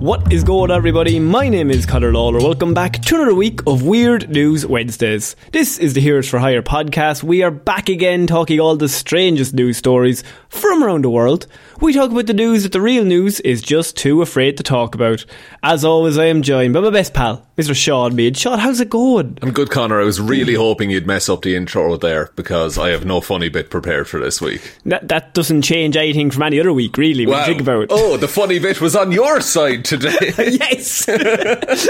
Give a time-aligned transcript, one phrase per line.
[0.00, 1.20] What is going on, everybody?
[1.20, 2.38] My name is Conor Lawler.
[2.38, 5.36] Welcome back to another week of Weird News Wednesdays.
[5.52, 7.22] This is the Heroes for Hire podcast.
[7.22, 11.46] We are back again talking all the strangest news stories from around the world.
[11.80, 14.94] We talk about the news that the real news is just too afraid to talk
[14.94, 15.24] about.
[15.62, 17.74] As always, I am joined by my best pal, Mr.
[17.74, 18.36] Sean Meighan.
[18.36, 19.38] Sean, how's it going?
[19.40, 19.98] I'm good, Conor.
[19.98, 23.48] I was really hoping you'd mess up the intro there because I have no funny
[23.48, 24.76] bit prepared for this week.
[24.84, 27.40] That, that doesn't change anything from any other week, really, when Wow.
[27.40, 27.88] you think about it.
[27.90, 30.12] Oh, the funny bit was on your side today.
[30.36, 31.06] yes!
[31.06, 31.88] this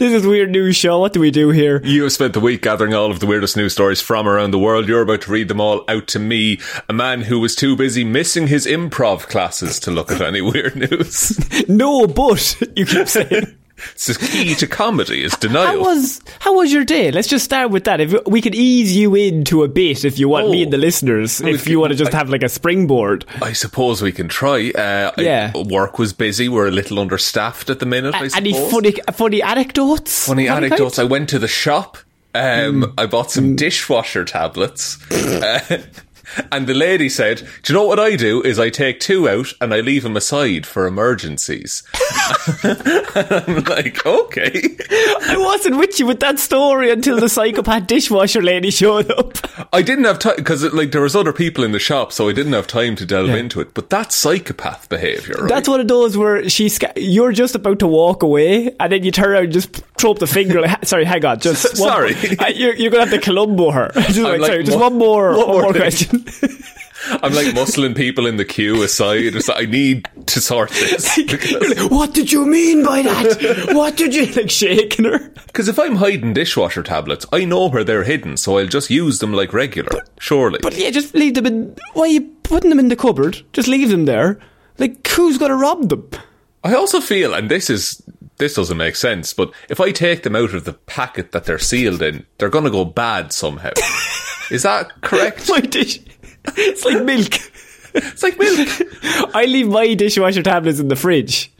[0.00, 1.00] is Weird News, Sean.
[1.00, 1.80] What do we do here?
[1.84, 4.58] You have spent the week gathering all of the weirdest news stories from around the
[4.60, 4.86] world.
[4.88, 8.03] You're about to read them all out to me, a man who was too busy
[8.12, 11.38] missing his improv classes to look at any weird news.
[11.68, 13.56] No, but, you keep saying.
[13.92, 15.66] It's the key to comedy is denial.
[15.66, 17.10] How was how was your day?
[17.10, 18.00] Let's just start with that.
[18.00, 20.62] If we could ease you into a bit, if you want me Oh.
[20.62, 23.24] and the listeners, if you want to just I- have like a springboard.
[23.42, 24.70] I suppose we can try.
[24.70, 25.52] Uh, I- Yeah.
[25.56, 26.48] work was busy.
[26.48, 28.14] We're a little understaffed at the minute.
[28.14, 30.24] I Any funny funny anecdotes?
[30.28, 31.00] Funny anecdotes.
[31.00, 31.98] I went to the shop.
[32.32, 34.98] Um, I bought some dishwasher tablets.
[35.10, 35.78] Uh,
[36.52, 38.42] and the lady said, Do you know what I do?
[38.42, 41.82] Is I take two out and I leave them aside for emergencies.
[42.64, 44.76] I'm like, okay.
[44.90, 49.38] I wasn't with you with that story until the psychopath dishwasher lady showed up.
[49.72, 52.32] I didn't have time because like there was other people in the shop, so I
[52.32, 53.74] didn't have time to delve into it.
[53.74, 55.34] But that's psychopath behavior.
[55.38, 55.48] Right?
[55.48, 59.10] That's one of those where she's you're just about to walk away, and then you
[59.10, 60.60] turn around and just throw up the finger.
[60.60, 62.14] Like, sorry, hang on, just one- sorry.
[62.38, 63.90] Uh, you're, you're gonna have to Columbo her.
[63.94, 66.23] just like, like, sorry, just one more, one more more question.
[67.06, 69.36] I'm like muscling people in the queue aside.
[69.36, 71.18] It's like, I need to sort this.
[71.54, 73.74] Like, what did you mean by that?
[73.74, 75.18] What did you like shaking her?
[75.46, 79.18] Because if I'm hiding dishwasher tablets, I know where they're hidden, so I'll just use
[79.18, 80.02] them like regular.
[80.18, 80.58] surely.
[80.62, 81.76] But yeah, just leave them in.
[81.92, 83.42] Why are you putting them in the cupboard?
[83.52, 84.40] Just leave them there.
[84.78, 86.08] Like, who's gonna rob them?
[86.62, 88.02] I also feel, and this is
[88.38, 91.58] this doesn't make sense, but if I take them out of the packet that they're
[91.58, 93.70] sealed in, they're going to go bad somehow.
[94.50, 95.48] is that correct?
[95.48, 96.00] My dish.
[96.46, 97.34] It's like milk.
[97.94, 98.68] It's like milk.
[99.34, 101.50] I leave my dishwasher tablets in the fridge.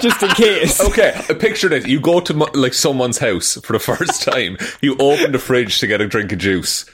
[0.00, 0.80] Just in case.
[0.88, 1.86] Okay, I pictured it.
[1.86, 4.56] You go to like someone's house for the first time.
[4.80, 6.84] You open the fridge to get a drink of juice.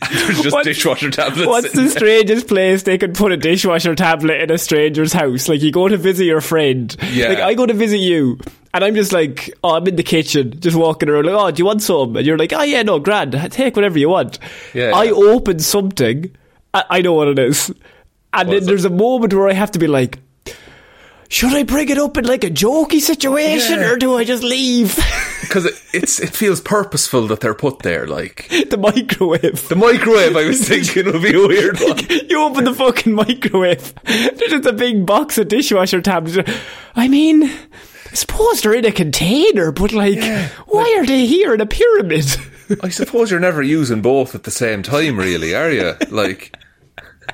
[0.00, 1.46] And there's just What- dishwasher tablets.
[1.48, 1.90] What's the there.
[1.90, 5.48] strangest place they could put a dishwasher tablet in a stranger's house?
[5.48, 6.94] Like you go to visit your friend.
[7.10, 7.28] Yeah.
[7.30, 8.38] Like I go to visit you,
[8.74, 11.26] and I'm just like, oh, I'm in the kitchen, just walking around.
[11.26, 12.16] Like, oh, do you want some?
[12.16, 13.32] And you're like, oh yeah, no, grand.
[13.52, 14.38] Take whatever you want.
[14.74, 15.12] Yeah, I yeah.
[15.12, 16.34] open something.
[16.74, 17.72] I, I know what it is,
[18.32, 18.66] and then is it?
[18.66, 20.18] there's a moment where I have to be like.
[21.30, 23.90] Should I bring it up in like a jokey situation, Yeah.
[23.90, 24.96] or do I just leave
[25.42, 28.06] Because it, it's it feels purposeful that they're put there.
[28.06, 29.68] Like the microwave?
[29.68, 31.98] the microwave, I was thinking would be a weird one.
[32.30, 33.92] you open the fucking microwave.
[34.04, 36.50] There's just a big box of dishwasher tablets.
[36.96, 37.50] I mean,
[38.10, 40.18] I suppose they're in a container, but like,
[40.66, 42.24] why are they here in a pyramid?
[42.82, 45.94] I suppose you're never using both at the same time, really, are you?
[46.10, 46.56] Like,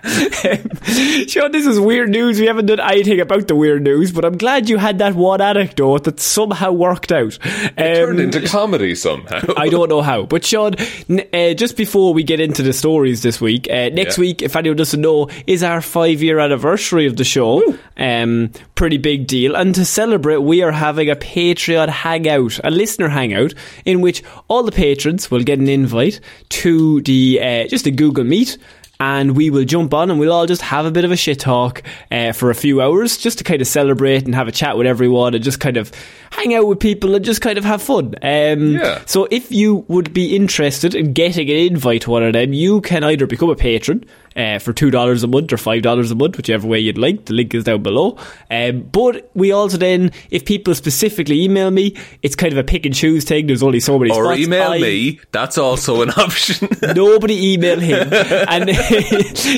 [1.28, 2.38] Sean, this is weird news.
[2.38, 5.40] We haven't done anything about the weird news, but I'm glad you had that one
[5.40, 7.38] anecdote that somehow worked out.
[7.44, 9.40] Um, Turned into comedy somehow.
[9.56, 10.24] I don't know how.
[10.24, 10.74] But Sean,
[11.08, 14.22] n- uh, just before we get into the stories this week, uh, next Yeah.
[14.22, 17.62] week, if anyone doesn't know, is our five year anniversary of the show.
[17.96, 19.54] Um, pretty big deal.
[19.54, 23.54] And to celebrate, we are having a Patreon hangout, a listener hangout,
[23.84, 26.20] in which all the patrons will get an invite
[26.50, 28.58] to the uh, just a Google Meet.
[29.00, 31.40] And we will jump on and we'll all just have a bit of a shit
[31.40, 34.78] talk uh, for a few hours just to kind of celebrate and have a chat
[34.78, 35.90] with everyone and just kind of
[36.36, 38.14] hang out with people and just kind of have fun.
[38.22, 39.00] Um, Yeah.
[39.06, 42.80] so if you would be interested in getting an invite to one of them, you
[42.80, 44.04] can either become a patron
[44.36, 47.24] uh, for two dollars a month or five dollars a month, whichever way you'd like.
[47.26, 48.18] The link is down below.
[48.50, 52.84] Um, but we also then, if people specifically email me, it's kind of a pick
[52.84, 53.46] and choose thing.
[53.46, 54.40] There's only so many or spots.
[54.40, 55.20] email I- me.
[55.30, 56.68] That's also an option.
[56.82, 58.08] Nobody email him.
[58.12, 58.68] and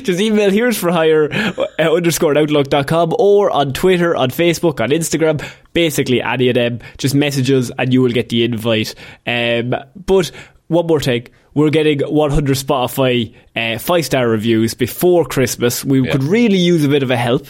[0.06, 1.64] just email Heroes for Hire uh,
[1.94, 5.43] underscore outlook.com or on Twitter, on Facebook, on Instagram.
[5.72, 6.66] Basically, any of them.
[6.99, 8.95] Just message us and you will get the invite.
[9.27, 10.31] Um, but
[10.69, 11.29] one more thing.
[11.55, 15.85] We're getting 100 Spotify uh, five star reviews before Christmas.
[15.85, 17.47] We could really use a bit of a help.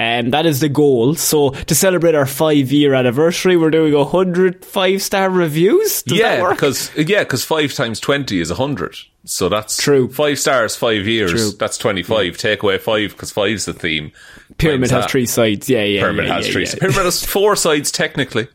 [0.00, 1.16] And that is the goal.
[1.16, 6.04] So to celebrate our five year anniversary, we're doing 100 five star reviews.
[6.04, 6.54] Does that yeah, work?
[6.54, 8.94] because yeah, because five times twenty is hundred.
[9.24, 10.08] So that's True.
[10.08, 11.32] Five stars, five years.
[11.32, 11.50] True.
[11.58, 12.36] That's twenty-five.
[12.36, 14.12] Take away five because five's the theme.
[14.56, 15.10] Pyramid has that.
[15.10, 15.68] three sides.
[15.68, 16.00] Yeah, yeah.
[16.02, 16.66] Pyramid yeah, has yeah, three.
[16.66, 16.74] yeah.
[16.78, 18.46] Pyramid has four sides technically.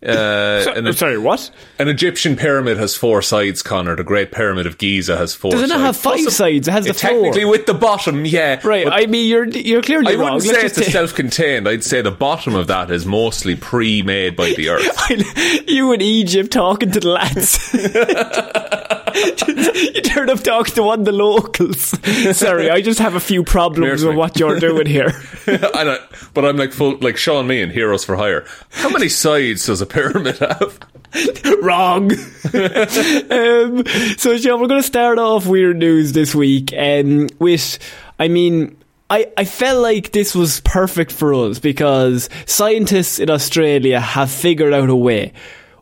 [0.00, 1.50] Uh, So- an, sorry, what?
[1.80, 3.62] an Egyptian pyramid has four sides.
[3.62, 5.50] Conor, the Great Pyramid of Giza has four.
[5.50, 5.80] Does it sides.
[5.80, 6.68] not have five Plus, sides?
[6.68, 8.24] It has the technically with the bottom.
[8.24, 8.86] Yeah, Right.
[8.88, 10.34] I mean, you're you're clearly I wrong.
[10.36, 11.68] wouldn't Let's say it's a self-contained.
[11.68, 15.64] I'd say the bottom of that is mostly pre-made by the Earth.
[15.68, 17.58] you in Egypt talking to the lads.
[19.94, 21.94] you turn up talking to one of the locals.
[22.36, 25.12] Sorry, I just have a few problems with what you're doing here.
[25.46, 26.00] I don't,
[26.34, 28.44] but I'm like full, like Sean Meighan Heroes for Hire.
[28.70, 30.78] How many sides does a pyramid have?
[31.62, 32.10] Wrong.
[32.12, 33.84] um,
[34.16, 37.78] so, Sean, we're going to start off weird news this week um, with,
[38.18, 38.76] I mean,
[39.10, 44.74] I, I felt like this was perfect for us because scientists in Australia have figured
[44.74, 45.32] out a way.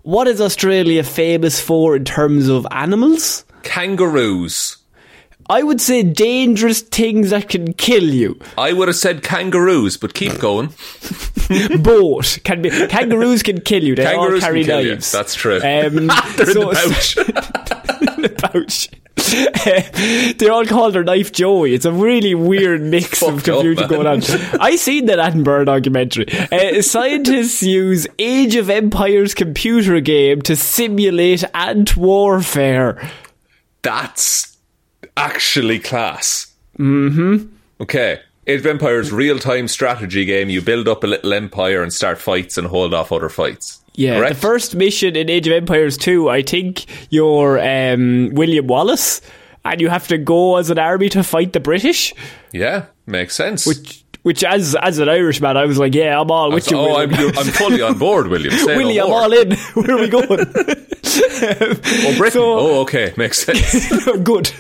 [0.03, 3.45] What is Australia famous for in terms of animals?
[3.65, 4.77] Kangaroos.
[5.49, 8.39] I would say dangerous things that can kill you.
[8.59, 10.69] I would have said kangaroos, but keep going.
[11.81, 13.95] Both can be kangaroos can kill you.
[13.95, 14.91] They Kangaroos all carry can kill you.
[14.93, 15.13] knives.
[15.13, 15.57] That's true.
[15.57, 15.63] Um,
[16.37, 17.17] They're in the pouch.
[18.17, 18.89] in the pouch.
[20.39, 21.75] They're all called their knife Joey.
[21.75, 24.23] It's a really weird mix of Fucked up, confusion going on.
[24.61, 26.27] I seen that Attenborough documentary.
[26.53, 33.11] Uh, scientists use Age of Empires computer game to simulate ant warfare.
[33.83, 34.56] That's
[35.17, 36.53] actually class.
[36.79, 37.47] Mm-hmm.
[37.81, 38.21] Okay.
[38.47, 40.49] Age of Empires real-time strategy game.
[40.49, 43.83] You build up a little empire and start fights and hold off other fights.
[43.95, 44.35] Yeah, Correct?
[44.35, 49.21] the first mission in Age of Empires 2, I think you're um, William Wallace,
[49.65, 52.15] and you have to go as an army to fight the British.
[52.53, 53.67] Yeah, makes sense.
[53.67, 56.77] Which, which as as an Irishman, I was like, yeah, I'm all with you.
[56.77, 58.53] oh, I'm, I'm fully on board, William.
[58.59, 59.53] Say no I'm all in.
[59.75, 60.47] Where are we going?
[61.39, 62.41] Oh, Britain.
[62.43, 63.89] oh, okay, makes sense.
[64.23, 64.51] Good.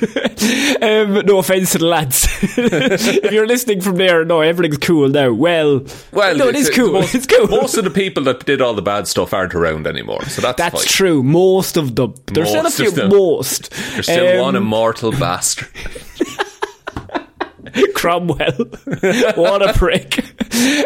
[0.80, 2.26] Um, no offense to the lads.
[2.56, 5.32] if you're listening from there, no, everything's cool now.
[5.32, 6.92] Well, Well, no, it is cool.
[6.92, 7.48] Most, it's cool.
[7.48, 10.56] Most of the people that did all the bad stuff aren't around anymore, so that's
[10.56, 10.86] That's fine.
[10.86, 11.22] true.
[11.22, 12.14] Most of them.
[12.26, 12.92] There's still a few.
[13.08, 13.70] Most.
[13.92, 15.68] There's still Um, one immortal bastard.
[17.94, 18.52] Cromwell.
[19.34, 20.24] what a prick.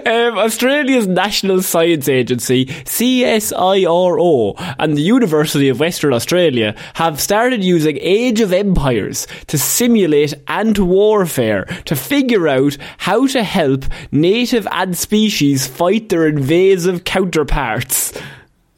[0.06, 7.98] Um, Australia's National Science Agency, CSIRO, and the University of Western Australia have started using
[8.00, 14.96] Age of Empires to simulate ant warfare to figure out how to help native ant
[14.96, 18.12] species fight their invasive counterparts.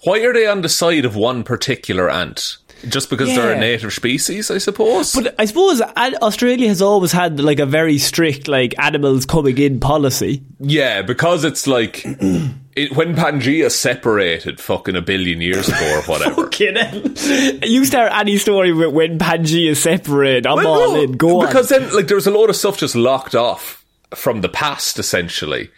[0.05, 2.57] Why are they on the side of one particular ant?
[2.89, 5.15] Just because they're a native species, I suppose.
[5.15, 9.79] But I suppose Australia has always had like a very strict like animals coming in
[9.81, 10.43] policy.
[10.59, 12.03] yeah, because it's like
[12.75, 16.43] it, when Pangea separated, fucking a billion years ago or whatever.
[16.45, 17.59] Fucking hell.
[17.69, 20.47] You start any story with when Pangea separated.
[20.47, 21.13] I'm Well, all no, in.
[21.13, 21.83] Go because on.
[21.83, 23.85] then like there was a lot of stuff just locked off
[24.15, 25.71] from the past, essentially,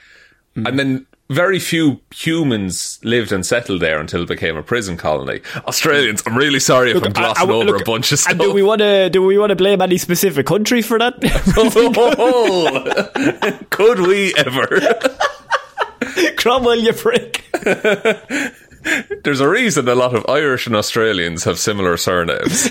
[0.56, 5.40] and then very few humans lived and settled there until it became a prison colony.
[5.66, 8.32] Australians, I'm really sorry if I'm glossing I- I- over look, a bunch of stuff.
[8.32, 9.08] And do we want to?
[9.10, 11.14] Do we want to blame any specific country for that?
[11.56, 14.68] Oh, could we ever?
[16.36, 17.44] Cromwell, you prick.
[19.24, 22.68] There's a reason a lot of Irish and Australians have similar surnames.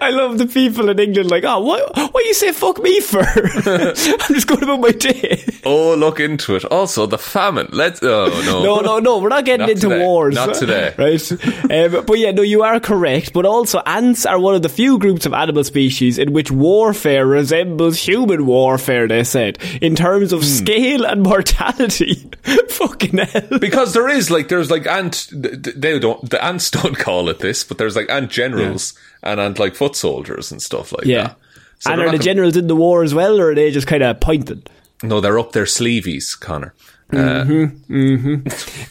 [0.00, 3.20] I love the people in England like, oh, what, what you say fuck me for?
[3.24, 5.42] I'm just going about my day.
[5.64, 6.64] Oh, look into it.
[6.66, 7.68] Also, the famine.
[7.72, 8.02] Let's.
[8.02, 10.00] Oh no, No, no, no, we're not getting Not into today.
[10.04, 10.34] wars.
[10.34, 10.94] Not today.
[10.98, 11.32] Right?
[11.32, 13.32] Um, but yeah, no, you are correct.
[13.32, 17.26] But also, ants are one of the few groups of animal species in which warfare
[17.26, 20.36] resembles human warfare, they said, in terms Hmm.
[20.36, 22.30] of scale and mortality.
[22.68, 23.58] Fucking hell.
[23.60, 25.28] because there is like there's like ant.
[25.32, 26.28] They don't.
[26.28, 28.94] The ants don't call it this, but there's like ant generals
[29.24, 31.22] and ant like foot soldiers and stuff like Yeah.
[31.28, 31.36] that.
[31.80, 34.02] So and are the generals in the war as well, or are they just kind
[34.02, 34.70] of pointed?
[35.02, 36.72] No, they're up their sleeveys, Conor.
[37.10, 37.64] Hmm.
[37.66, 38.34] Hmm.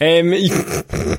[0.00, 1.18] Um,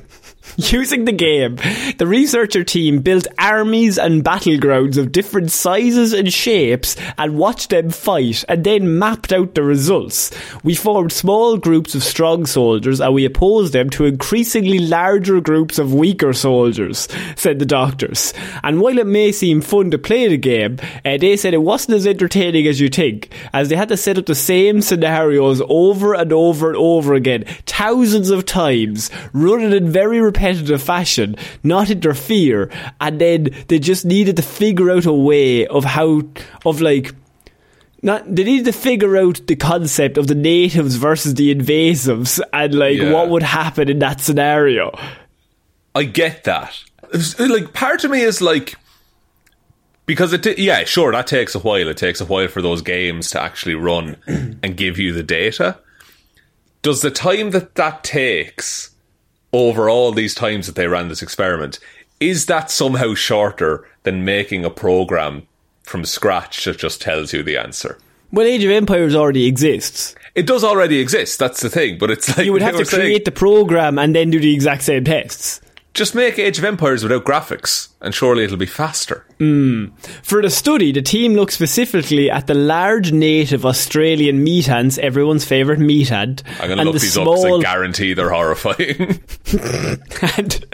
[0.72, 1.56] using the game,
[1.98, 7.90] the researcher team built armies and battlegrounds of different sizes and shapes and watched them
[7.90, 10.30] fight and then mapped out the results.
[10.64, 15.78] We formed small groups of strong soldiers and we opposed them to increasingly larger groups
[15.78, 18.32] of weaker soldiers, said the doctors.
[18.62, 21.96] And while it may seem fun to play the game, uh, they said it wasn't
[21.96, 26.14] as entertaining as you think, as they had to set up the same scenarios over
[26.14, 32.70] and over and over again, thousands of times, running in very repetitive fashion, not interfere,
[33.00, 36.22] and then they just needed to figure out a way of how,
[36.64, 37.14] of like,
[38.02, 42.74] not, they needed to figure out the concept of the natives versus the invasives and
[42.74, 43.12] like Yeah.
[43.12, 44.96] what would happen in that scenario.
[45.94, 46.78] I get that.
[47.12, 48.76] It's, Like part of me is like
[50.04, 51.88] because it ta- yeah sure that takes a while.
[51.88, 54.16] It takes a while for those games to actually run
[54.62, 55.78] and give you the data.
[56.82, 58.90] Does the time that that takes
[59.56, 61.78] over all these times that they ran this experiment
[62.20, 65.46] is that somehow shorter than making a program
[65.82, 67.98] from scratch that just tells you the answer?
[68.32, 70.14] Well, Age of Empires already exists.
[70.34, 71.38] It does already exist.
[71.38, 73.98] That's the thing, but it's like You would have to were saying, create the program
[73.98, 75.60] and then do the exact same tests.
[75.94, 79.26] just make Age of Empires without graphics, and surely it'll be faster.
[80.22, 85.44] For the study, the team looked specifically at the large native Australian meat ants, everyone's
[85.44, 89.00] favourite meat ant, I'm going to look the these up because I guarantee they're horrifying.
[90.38, 90.64] and,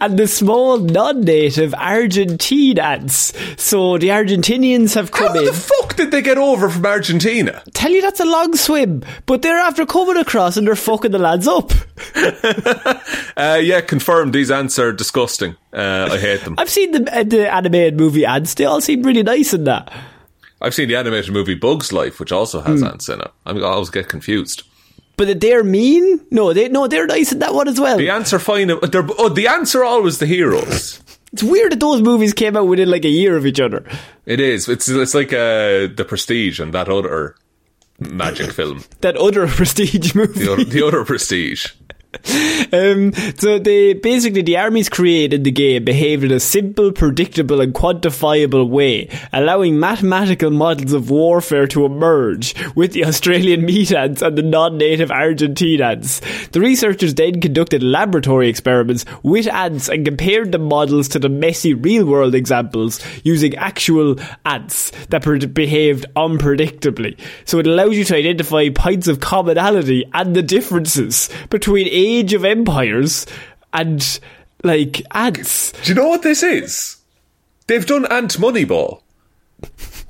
[0.00, 3.34] and the small non-native Argentine ants.
[3.62, 5.44] So the Argentinians have come How in.
[5.44, 7.62] the fuck did they get over from Argentina?
[7.74, 11.18] Tell you that's a long swim, but they're after coming across and they're fucking the
[11.18, 11.72] lads up.
[13.36, 14.32] Uh, yeah, confirmed.
[14.32, 15.54] These ants are disgusting.
[15.72, 16.54] Uh, I hate them.
[16.58, 19.92] I've seen the, uh, the animated movie ants; they all seem really nice in that.
[20.60, 23.30] I've seen the animated movie Bugs Life, which also has ants in it.
[23.46, 24.62] I, mean, I always get confused.
[25.16, 26.24] But they're mean?
[26.30, 27.98] No, they no, they're nice in that one as well.
[27.98, 28.68] The ants are fine.
[28.68, 31.02] They're, oh, the ants are always the heroes.
[31.30, 33.84] It's weird that those movies came out within like a year of each other.
[34.24, 34.66] It is.
[34.66, 37.36] It's it's like uh, the Prestige and that other
[37.98, 40.44] magic film, That other prestige movie.
[40.46, 41.72] the other, the other Prestige.
[42.72, 47.74] Um, so they basically the armies created the game behaved in a simple, predictable, and
[47.74, 54.38] quantifiable way, allowing mathematical models of warfare to emerge with the Australian meat ants and
[54.38, 56.20] the non-native Argentine ants.
[56.48, 61.74] The researchers then conducted laboratory experiments with ants and compared the models to the messy
[61.74, 67.18] real-world examples using actual ants that behaved unpredictably.
[67.44, 72.44] So it allows you to identify points of commonality and the differences between Age of
[72.44, 73.26] Empires
[73.72, 74.20] and
[74.62, 75.72] like ants.
[75.82, 76.96] Do you know what this is?
[77.66, 79.02] They've done Ant Moneyball,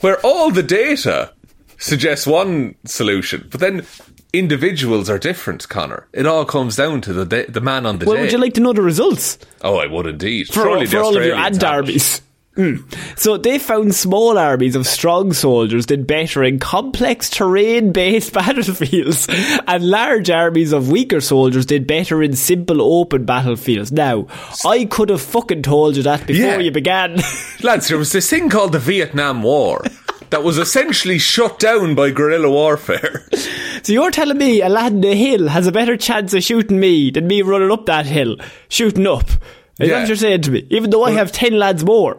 [0.00, 1.33] where all the data
[1.78, 3.85] suggests one solution, but then
[4.33, 5.68] individuals are different.
[5.68, 8.23] Conor, it all comes down to the the man on the Well, day.
[8.23, 10.49] would you like to know the results oh, I would indeed.
[10.49, 12.23] for, Surely for all of your have armies?
[12.58, 12.82] Mm.
[13.18, 19.28] So they found small armies of strong soldiers did better in complex terrain-based battlefields,
[19.66, 23.92] and large armies of weaker soldiers did better in simple open battlefields.
[23.92, 24.26] Now,
[24.64, 26.58] I could have fucking told you that before Yeah.
[26.58, 27.20] you began.
[27.62, 29.84] Lads, there was this thing called the Vietnam War
[30.30, 33.26] that was essentially shut down by guerrilla warfare.
[33.84, 36.80] so you're telling me a lad in the hill has a better chance of shooting
[36.80, 38.36] me than me running up that hill,
[38.68, 39.30] shooting up?
[39.30, 39.94] Is Yeah.
[39.94, 40.66] that what you're saying to me?
[40.70, 42.18] Even though I have ten lads more.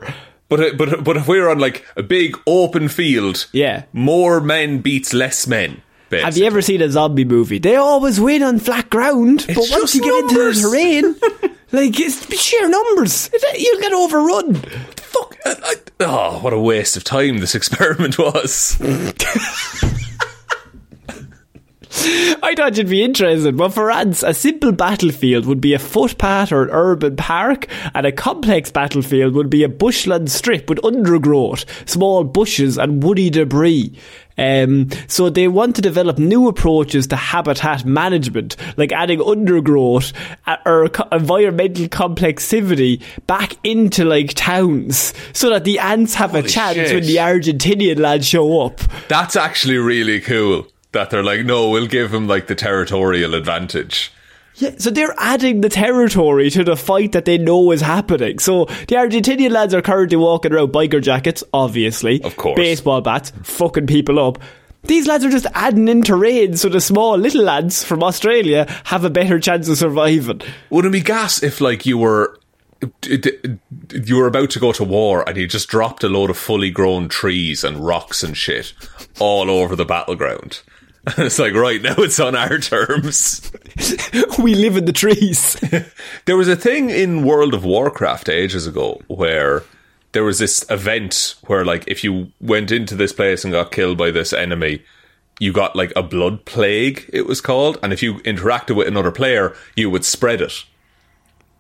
[0.50, 3.84] But uh, but but if we're on like a big open field, Yeah.
[3.94, 5.82] more men beats less men.
[6.10, 6.26] Basically.
[6.26, 7.60] Have you ever seen a zombie movie?
[7.60, 11.16] They always win on flat ground, but once you get into the terrain,
[11.72, 14.56] like it's sheer numbers, you'll get overrun.
[14.56, 15.36] Fuck!
[15.46, 18.80] I, I, oh, what a waste of time this experiment was.
[22.02, 26.52] I thought you'd be interested, but for ants, a simple battlefield would be a footpath
[26.52, 31.66] or an urban park, and a complex battlefield would be a bushland strip with undergrowth,
[31.90, 33.98] small bushes, and woody debris.
[34.38, 40.14] Um, so they want to develop new approaches to habitat management, like adding undergrowth
[40.48, 46.78] uh, or environmental complexity back into like towns, so that the ants have a chance
[46.78, 46.94] shit.
[46.94, 48.80] when the Argentinian lads show up.
[49.10, 50.66] That's actually really cool.
[50.92, 54.12] That they're like, no, we'll give him like the territorial advantage.
[54.56, 58.40] Yeah, so they're adding the territory to the fight that they know is happening.
[58.40, 62.22] So the Argentinian lads are currently walking around biker jackets, obviously.
[62.24, 62.58] Of course.
[62.58, 64.40] Baseball bats, fucking people up.
[64.84, 69.04] These lads are just adding into raids so the small little lads from Australia have
[69.04, 70.42] a better chance of surviving.
[70.70, 72.40] Wouldn't it be gas if like you were
[73.92, 76.72] you were about to go to war and you just dropped a load of fully
[76.72, 78.74] grown trees and rocks and shit
[79.20, 80.62] all over the battleground?
[81.18, 83.52] It's like, right, now it's on our terms.
[84.40, 85.58] we live in the trees.
[86.26, 89.64] There was a thing in World of Warcraft ages ago where
[90.12, 93.98] there was this event where, like, if you went into this place and got killed
[93.98, 94.84] by this enemy,
[95.40, 97.80] you got like a blood plague, it was called.
[97.82, 100.66] And if you interacted with another player, you would spread it.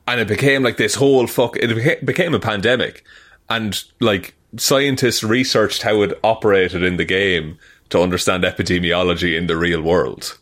[0.07, 3.03] And it became like this whole fuck, it beca- became a pandemic.
[3.49, 7.57] And like, scientists researched how it operated in the game
[7.89, 10.37] to understand epidemiology in the real world.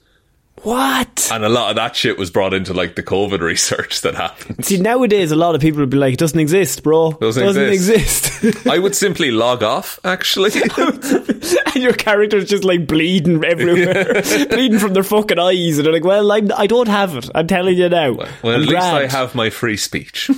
[0.64, 1.30] what?
[1.32, 4.66] And a lot of that shit was brought into like the COVID research that happened.
[4.66, 7.12] See, nowadays a lot of people would be like, it doesn't exist, bro.
[7.12, 8.66] It doesn't exist.
[8.68, 10.52] I would simply log off, actually.
[10.78, 16.04] and your character's just like bleeding everywhere, bleeding from their fucking eyes, and they're like,
[16.04, 17.30] "Well, I'm, I don't have it.
[17.34, 20.30] I'm telling you now." well, I'm at least I have my free speech.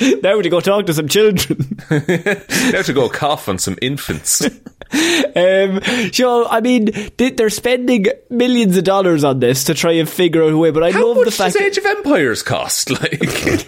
[0.22, 1.78] now to go talk to some children.
[1.90, 4.40] now to go cough on some infants.
[4.44, 5.80] um,
[6.12, 10.42] so, I mean, they- they're spending millions of dollars on this to try and figure
[10.44, 10.70] out a way.
[10.70, 12.90] But I How love the fact How does Age of Empires cost?
[12.90, 13.66] Like,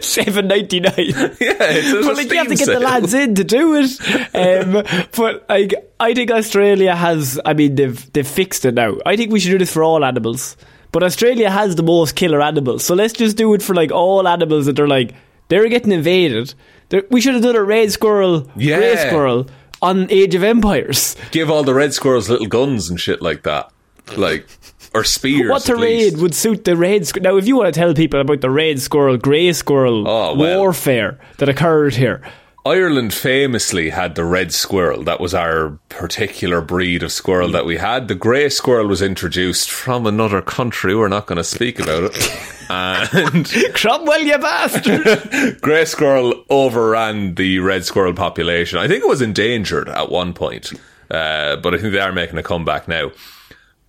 [0.00, 0.94] seven ninety nine.
[0.96, 4.00] yeah, it's But like you have to get the lads in to do it.
[4.34, 8.96] Um, but like I think Australia has I mean they've they've fixed it now.
[9.04, 10.56] I think we should do this for all animals.
[10.92, 12.84] But Australia has the most killer animals.
[12.84, 15.14] So let's just do it for like all animals that are like
[15.48, 16.54] they're getting invaded.
[16.88, 19.06] They're, we should have done a red squirrel, grey Yeah.
[19.08, 19.46] squirrel
[19.82, 21.16] on Age of Empires.
[21.30, 23.70] Give all the red squirrels little guns and shit like that,
[24.16, 24.46] like
[24.92, 25.48] or spears.
[25.48, 27.22] what at terrain would suit the red squirrel?
[27.24, 30.58] Now, if you want to tell people about the red squirrel, grey squirrel Oh, well.
[30.58, 32.20] warfare that occurred here,
[32.66, 35.02] Ireland famously had the red squirrel.
[35.04, 38.08] That was our particular breed of squirrel that we had.
[38.08, 40.94] The grey squirrel was introduced from another country.
[40.94, 42.40] We're not going to speak about it.
[42.72, 45.60] And Cromwell, you bastard!
[45.60, 48.78] grey squirrel overran the red squirrel population.
[48.78, 50.72] I think it was endangered at one point,
[51.10, 53.10] uh, but I think they are making a comeback now.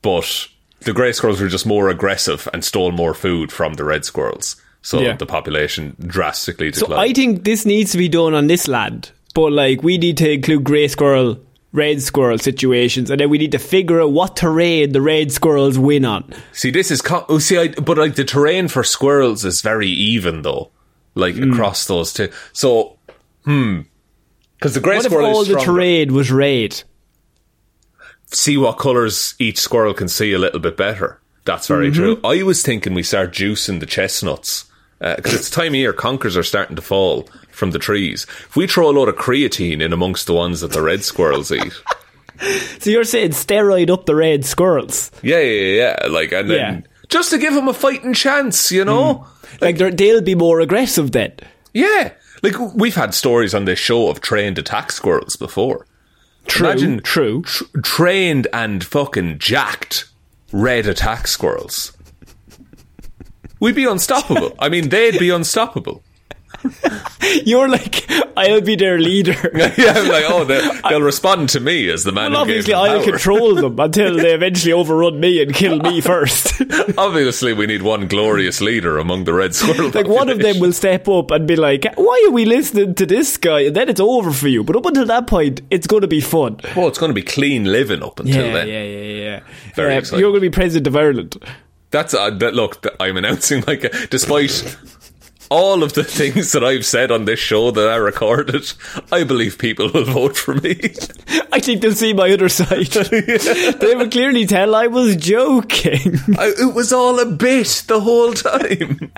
[0.01, 0.47] But
[0.79, 4.55] the grey squirrels were just more aggressive and stole more food from the red squirrels.
[4.81, 5.15] So Yeah.
[5.15, 6.93] the population drastically declined.
[6.93, 6.97] So.
[6.99, 10.31] I think this needs to be done on this land, but like we need to
[10.31, 11.39] include grey squirrel,
[11.71, 15.77] red squirrel situations, and then we need to figure out what terrain the red squirrels
[15.77, 16.23] win on.
[16.51, 19.87] See, this is co- oh, see, I, but like the terrain for squirrels is very
[19.87, 20.71] even though,
[21.15, 21.51] like Hmm.
[21.53, 22.29] across those two.
[22.51, 22.97] So,
[23.45, 23.81] hmm,
[24.57, 26.81] because the grey What if squirrel all is the terrain was red?
[28.31, 31.19] See what colors each squirrel can see a little bit better.
[31.45, 31.95] That's very Mm-hmm.
[32.01, 32.19] true.
[32.23, 34.65] I was thinking we start juicing the chestnuts
[35.01, 35.93] Uh, because it's time of year.
[35.93, 38.23] Conkers are starting to fall from the trees.
[38.29, 41.51] If we throw a load of creatine in amongst the ones that the red squirrels
[41.51, 41.73] eat.
[42.79, 45.11] So you're saying steroid up the red squirrels?
[45.21, 46.07] Yeah, yeah, yeah.
[46.09, 46.81] Like, and then Yeah.
[47.07, 49.27] just to give them a fighting chance, you know?
[49.53, 49.61] Mm.
[49.61, 51.33] Like they're, they'll be more aggressive then.
[51.71, 52.13] Yeah.
[52.41, 55.85] Like, we've had stories on this show of trained attack squirrels before.
[56.47, 57.43] True, Imagine true.
[57.43, 60.05] tr- trained and fucking jacked
[60.51, 61.95] red attack squirrels.
[63.61, 64.55] We'd be unstoppable.
[64.59, 66.03] I mean, they'd be unstoppable.
[67.45, 69.33] You're like, I'll be their leader.
[69.53, 73.03] yeah, I'm like, oh, they'll, they'll respond to me as the man Well, obviously, I'll
[73.03, 76.59] control them until they eventually overrun me and kill me first.
[76.97, 79.91] Obviously, we need one glorious leader among the red squirrel.
[79.91, 83.05] like one of them will step up and be like, "Why are we listening to
[83.05, 84.63] this guy?" And then it's over for you.
[84.63, 86.59] But up until that point, it's going to be fun.
[86.75, 88.67] Oh, it's going to be clean living up until yeah, then.
[88.67, 89.39] yeah, yeah, yeah.
[89.75, 90.19] Very exciting.
[90.19, 91.37] You're going to be president of Ireland.
[91.91, 92.55] That's uh, that.
[92.55, 94.77] Look, I'm announcing like, despite
[95.51, 98.71] all of the things that I've said on this show that I recorded,
[99.11, 100.79] I believe people will vote for me.
[101.53, 102.85] I think they'll see my other side.
[102.87, 106.15] they will clearly tell I was joking.
[106.37, 109.11] I, it was all a bit the whole time.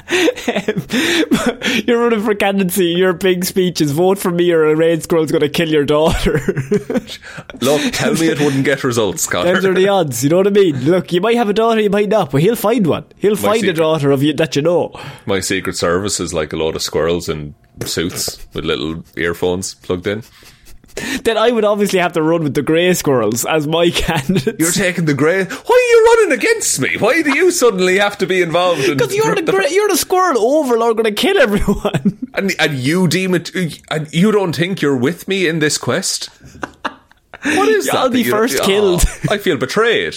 [1.85, 2.87] You're running for candidacy.
[2.87, 5.85] Your big speech is vote for me or a red squirrel's going to kill your
[5.85, 6.39] daughter.
[7.61, 9.53] Look, tell me it wouldn't get results, Conor.
[9.53, 10.23] Those are the odds.
[10.23, 10.83] You know what I mean?
[10.83, 13.05] Look, you might have a daughter, you might not, but he'll find one.
[13.17, 14.99] He'll find a daughter of you that you know.
[15.27, 17.53] My Secret Service is like a load of squirrels in
[17.85, 20.23] suits with little earphones plugged in.
[21.23, 24.59] then I would obviously have to run with the grey squirrels as my candidate.
[24.59, 25.43] You're taking the grey.
[25.43, 26.97] Why are you running against me?
[26.97, 28.97] Why do you suddenly have to be involved in?
[28.97, 32.27] because you're the grey, you're the squirrel overlord going to kill everyone.
[32.35, 33.51] and, and you deem it.
[33.89, 36.29] And you don't think you're with me in this quest?
[37.43, 37.95] What is that?
[37.95, 39.03] I'll be you- first Oh, killed.
[39.31, 40.15] I feel betrayed.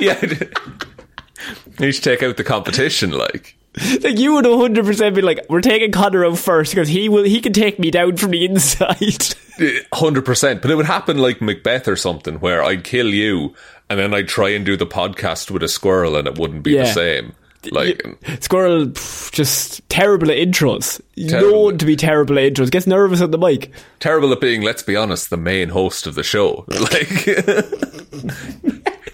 [0.00, 0.18] yeah.
[0.22, 3.54] You need to take out the competition, like.
[4.02, 7.24] like you would 100 percent be like, we're taking Conor out first because he will
[7.24, 9.34] he can take me down from the inside.
[9.92, 13.54] Hundred percent, but it would happen like Macbeth or something, where I'd kill you,
[13.90, 16.76] and then I'd try and do the podcast with a squirrel, and it wouldn't be
[16.76, 17.34] the same.
[17.72, 18.00] Like,
[18.40, 21.00] Squirrel, pff, just terrible at intros.
[21.28, 21.50] Terrible.
[21.50, 22.70] Known to be terrible at intros.
[22.70, 23.72] Gets nervous at the mic.
[23.98, 26.64] terrible at being, let's be honest, the main host of the show.
[26.78, 27.26] Like,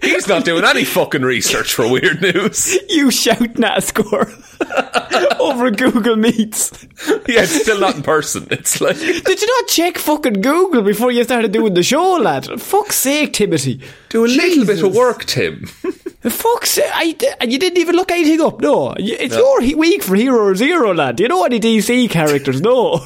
[0.04, 2.78] he's not doing any fucking research for weird news.
[2.88, 4.32] You shouting at a squirrel
[5.40, 6.86] over Google Meets.
[7.26, 8.46] Yeah, it's still not in person.
[8.50, 12.46] It's like, Did you not check fucking Google before you started doing the show, lad?
[12.60, 13.80] Fuck's sake, Timothy.
[14.10, 15.66] do a little bit of work, Tim.
[15.66, 16.90] Fuck's sake.
[16.94, 18.94] I, and you didn't even look anything up, no.
[18.96, 21.16] It's your he- week for Hero Zero, lad.
[21.16, 22.60] Do you know any DC characters?
[22.60, 23.04] No.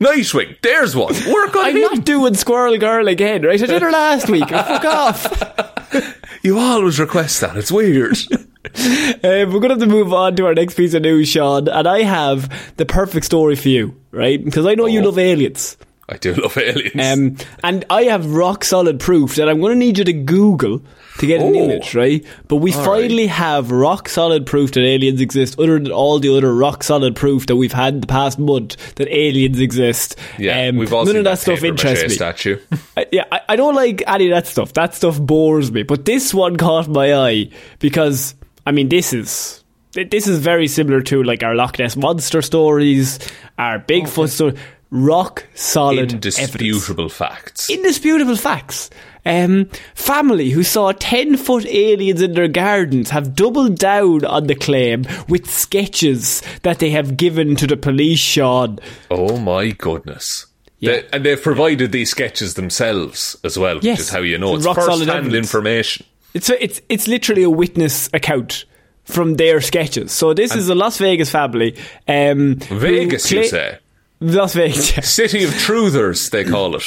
[0.00, 1.14] Nightwing, there's one.
[1.32, 1.82] Work on I'm him.
[1.82, 3.62] not doing Squirrel Girl again, right?
[3.62, 4.48] I did her last week.
[4.48, 5.62] Fuck off.
[6.42, 7.56] You always request that.
[7.56, 8.16] It's weird.
[8.76, 11.68] Um, we're going to have to move on to our next piece of news, Sean.
[11.68, 14.44] And I have the perfect story for you, right?
[14.44, 15.04] Because I know you Oh.
[15.04, 15.76] love aliens.
[16.08, 16.94] I do love aliens.
[17.00, 20.82] Um, and I have rock solid proof that I'm going to need you to Google
[21.18, 21.64] to get an Oh.
[21.64, 22.24] image, right?
[22.48, 26.34] But we All finally have rock solid proof that aliens exist, other than all the
[26.36, 30.16] other rock solid proof that we've had in the past month that aliens exist.
[30.38, 32.14] yeah, Um, we've all none seen of that stuff paper interests me.
[32.14, 32.58] statue.
[32.96, 34.72] I, yeah, I, I don't like any of that stuff.
[34.74, 35.82] That stuff bores me.
[35.82, 38.34] But this one caught my eye because,
[38.66, 43.18] I mean, this is this is very similar to like our Loch Ness monster stories,
[43.58, 44.54] our Bigfoot story.
[44.90, 46.38] Rock solid evidence.
[46.38, 47.68] Indisputable facts.
[47.70, 48.88] Indisputable facts.
[49.26, 54.54] Um, family who saw 10 foot aliens in their gardens have doubled down on the
[54.54, 58.78] claim with sketches that they have given to the police, Sean.
[59.10, 60.46] Oh my goodness.
[60.78, 60.92] Yeah.
[60.92, 63.98] They- and they've provided these sketches themselves as well, Yes.
[63.98, 66.06] which is how you know it's Rock solid first-hand information.
[66.34, 68.64] It's it's it's literally a witness account
[69.04, 70.12] from their sketches.
[70.12, 71.74] So this is a Las Vegas family.
[72.06, 73.78] Um, Vegas, you say?
[74.20, 75.08] Las Vegas.
[75.12, 76.82] City of Truthers, they call it.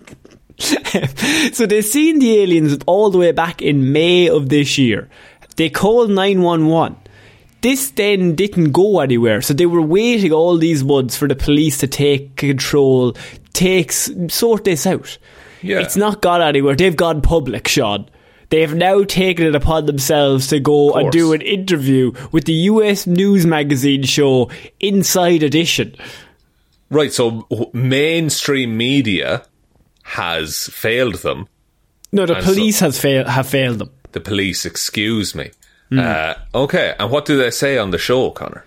[1.52, 5.08] so they've seen the aliens all the way back in May of this year.
[5.56, 6.96] They called 911.
[7.60, 11.78] This then didn't go anywhere, so they were waiting all these months for the police
[11.78, 13.16] to take control,
[13.52, 15.18] take sort this out.
[15.62, 15.80] Yeah.
[15.80, 16.76] It's not gone anywhere.
[16.76, 18.08] They've gone public, Sean.
[18.50, 22.52] They have now taken it upon themselves to go and do an interview with the
[22.52, 25.94] US news magazine show Inside Edition.
[26.90, 29.44] Right, so mainstream media
[30.08, 31.46] has failed them.
[32.12, 33.90] No, the And so- police has fail- have failed them.
[34.12, 35.50] The police, excuse me.
[35.90, 35.98] Hmm.
[36.00, 38.64] Uh, okay, and what do they say on the show, Conor?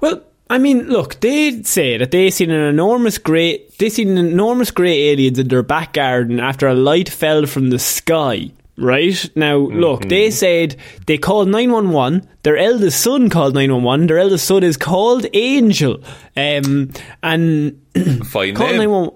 [0.00, 4.26] Well, I mean, look, they say that they seen an enormous grey, they seen an
[4.26, 8.50] enormous grey aliens in their back garden after a light fell from the sky.
[8.76, 10.74] Right now, look, they said
[11.06, 12.26] they called nine one one.
[12.42, 14.06] Their eldest son called nine one one.
[14.08, 16.02] Their eldest son is called Angel,
[16.36, 16.90] um,
[17.22, 17.80] and
[18.26, 19.10] Fine called nine one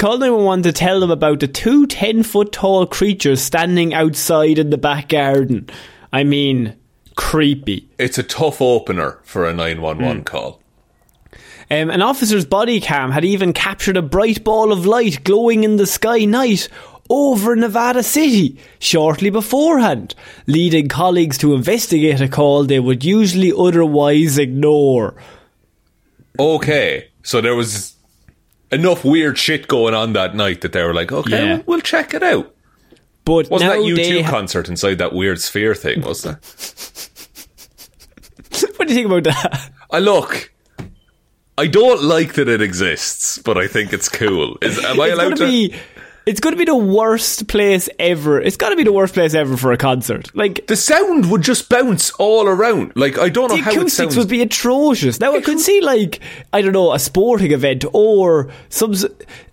[0.00, 4.70] one one to tell them about the two 10 foot tall creatures standing outside in
[4.70, 5.68] the back garden.
[6.12, 6.74] I mean,
[7.16, 7.88] creepy.
[7.98, 10.22] It's a tough opener for a 911 Hmm.
[10.22, 10.60] call.
[11.68, 15.76] Um, an officer's body cam had even captured a bright ball of light glowing in
[15.76, 16.68] the sky night
[17.10, 20.14] over Nevada City shortly beforehand,
[20.46, 25.14] leading colleagues to investigate a call they would usually otherwise ignore.
[26.38, 27.95] Okay, so there was
[28.70, 31.54] enough weird shit going on that night that they were like, okay, Yeah.
[31.56, 32.52] we'll, we'll check it out.
[33.24, 36.44] But Wasn't that U2 ha- concert inside that weird sphere thing, was that?
[38.76, 39.70] what do you think about that?
[39.90, 40.52] I look.
[41.58, 44.58] I don't like that it exists, but I think it's cool.
[44.62, 45.46] Is am I it's allowed to?
[45.46, 45.74] be.
[46.26, 48.40] It's going to be the worst place ever.
[48.40, 50.34] It's got to be the worst place ever for a concert.
[50.34, 52.92] Like the sound would just bounce all around.
[52.96, 54.16] Like I don't know the how it sounds.
[54.16, 55.20] would be atrocious.
[55.20, 56.18] Now I could see like
[56.52, 58.92] I don't know a sporting event or some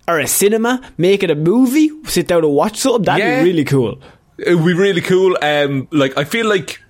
[0.08, 1.90] or a cinema making a movie.
[2.06, 3.02] Sit down and watch something.
[3.04, 3.42] That'd Yeah.
[3.44, 4.00] be really cool.
[4.36, 5.38] it would be really cool.
[5.40, 6.80] Um, like I feel like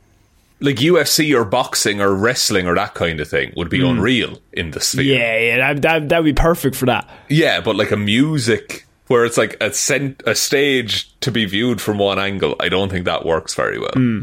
[0.61, 4.71] like UFC or boxing or wrestling or that kind of thing would be unreal in
[4.71, 5.19] the sphere.
[5.19, 7.07] Yeah, yeah, that that that'd be perfect for that.
[7.29, 11.81] Yeah, but like a music where it's like a cent- a stage to be viewed
[11.81, 13.93] from one angle, I don't think that works very well.
[13.93, 14.23] Hmm.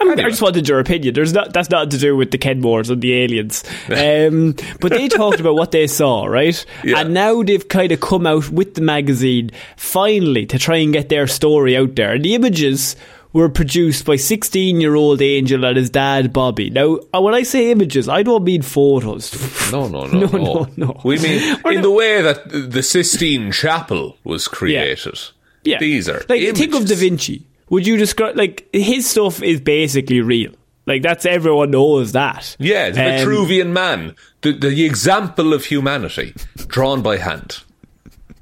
[0.00, 1.12] I'm, I just wanted your opinion.
[1.12, 3.64] There's not that's not to do with the Kenmores and the aliens.
[3.88, 6.64] Um, but they talked about what they saw, right?
[6.82, 7.00] Yeah.
[7.00, 11.10] And now they've kind of come out with the magazine finally to try and get
[11.10, 12.12] their story out there.
[12.12, 12.96] And the images
[13.32, 16.70] were produced by 16 year old Angel and his dad Bobby.
[16.70, 19.32] Now, uh, when I say images, I don't mean photos.
[19.72, 21.00] No, no, no, No, no, no, no.
[21.04, 25.18] We mean Or in no- the way that the Sistine Chapel was created.
[25.64, 25.78] Yeah.
[25.78, 26.94] These are like think of Da.
[26.96, 27.46] Vinci.
[27.68, 30.52] Would you describe like his stuff is basically real?
[30.86, 32.56] Like that's everyone knows that.
[32.58, 36.34] Yeah, the Um, Vitruvian man, the, the example of humanity,
[36.66, 37.62] drawn by hand.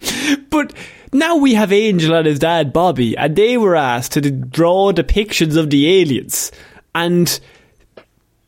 [0.50, 0.72] But
[1.12, 5.56] now we have Angel and his dad Bobby, and they were asked to draw depictions
[5.56, 6.52] of the aliens,
[6.94, 7.38] and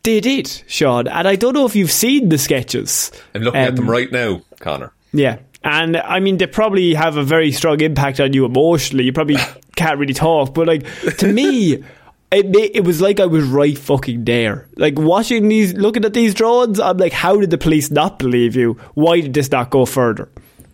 [0.03, 1.07] they did, Sean.
[1.09, 3.13] And I don't know if you've seen the sketches.
[3.35, 4.93] I'm looking at Um, them right now, Conor.
[5.13, 5.39] Yeah.
[5.63, 9.05] And I mean, they probably have a very strong impact on you emotionally.
[9.05, 9.37] You probably
[9.77, 10.87] can't really talk, but like
[11.19, 11.85] to me,
[12.33, 14.69] it it was like I was right fucking there.
[14.77, 18.57] Like watching these, looking at these drawings, I'm like, how did the police not believe
[18.57, 18.79] you?
[18.95, 20.31] Why did this not go further?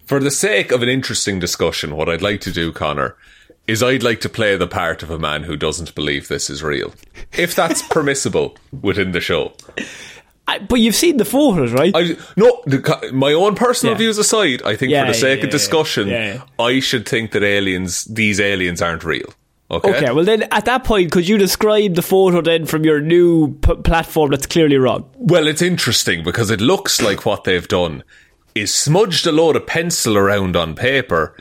[0.07, 3.16] For the sake of an interesting discussion, what I'd like to do, Conor,
[3.66, 6.62] is I'd like to play the part of a man who doesn't believe this is
[6.62, 6.95] real.
[7.37, 9.53] If that's permissible within the show.
[10.49, 11.90] I, but you've seen the photos, right?
[11.92, 13.99] I no, the, my own personal Yeah.
[13.99, 16.40] views aside, I think Yeah, for the sake yeah, of discussion.
[16.61, 19.35] I should think that aliens, these aliens, aren't real.
[19.69, 19.97] Okay.
[19.97, 23.55] okay, well then, at that point, could you describe the photo then from your new
[23.55, 25.11] p- platform that's clearly wrong?
[25.16, 28.05] Well, it's interesting because it looks like what they've done
[28.57, 31.37] is smudged a load of pencil around on paper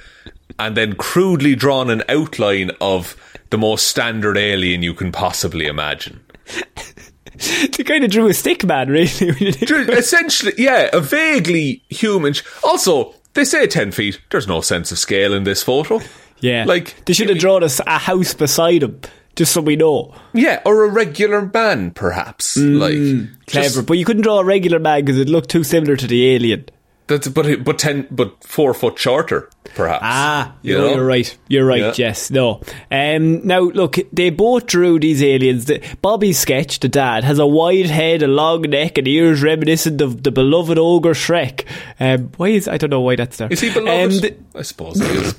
[0.59, 3.15] and then crudely drawn an outline of
[3.49, 6.19] the most standard alien you can possibly imagine.
[7.37, 9.11] They kind of drew a stick man, really.
[9.11, 12.31] Essentially, yeah, a vaguely human.
[12.31, 14.21] sh- Also, they say 10 feet.
[14.31, 15.99] There's no sense of scale in this photo.
[16.39, 19.01] yeah, Like, they should have drawn us a house beside him,
[19.35, 20.15] just so we know.
[20.33, 22.55] Yeah, or a regular man, perhaps.
[22.55, 25.65] like, Mm, Clever, just- but you couldn't draw a regular man because it looked too
[25.65, 26.69] similar to the alien.
[27.07, 29.99] That's, but but ten, but four foot shorter, perhaps.
[30.03, 30.95] Ah, You know?
[30.95, 31.37] are right.
[31.47, 31.91] You're right, Yeah.
[31.91, 32.31] Jess.
[32.31, 32.61] No.
[32.89, 35.65] Um, now, look, they both drew these aliens.
[35.65, 40.01] The, Bobby's sketch, the dad, has a wide head, a long neck, and ears reminiscent
[40.01, 41.65] of the beloved ogre Shrek.
[41.99, 43.49] Um, why is I don't know why that's there.
[43.51, 44.21] Is he Um, beloved?
[44.21, 45.35] th- I suppose he is.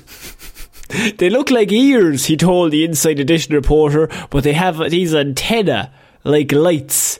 [1.17, 5.91] they look like ears, he told the Inside Edition reporter, but they have these antenna
[6.23, 7.19] like lights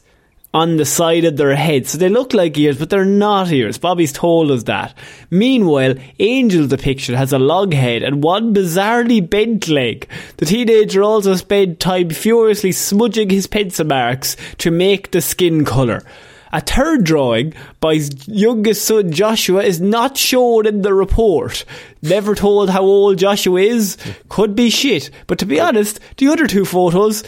[0.57, 1.85] on the side of their head.
[1.85, 3.77] So they look like ears, but they're not ears.
[3.77, 4.97] Bobby's told us that.
[5.29, 10.09] Meanwhile, Angel's depiction has a log head and one bizarrely bent leg.
[10.37, 16.03] The teenager also spent time furiously smudging his pencil marks to make the skin colour.
[16.51, 21.65] A third drawing by his youngest son Joshua is not shown in the report.
[22.01, 23.95] Never told how old Joshua is.
[24.27, 25.11] Could be shit.
[25.27, 27.23] But to be honest, the other two photos,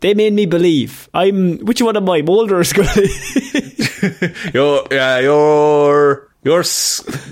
[0.00, 1.08] they made me believe.
[1.14, 1.58] I'm.
[1.58, 3.08] Which one am I, Mulder or Scully?
[4.54, 6.64] You're, yeah, you're, you're,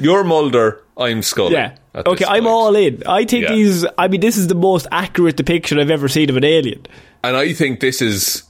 [0.01, 0.83] you're Mulder.
[0.97, 1.53] I'm Scully.
[1.53, 1.77] yeah.
[1.95, 2.47] Okay, I'm point.
[2.47, 3.03] all in.
[3.07, 3.55] I think Yeah.
[3.55, 3.87] he's.
[3.97, 6.87] I mean, this is the most accurate depiction I've ever seen of an alien.
[7.25, 8.43] And I think this is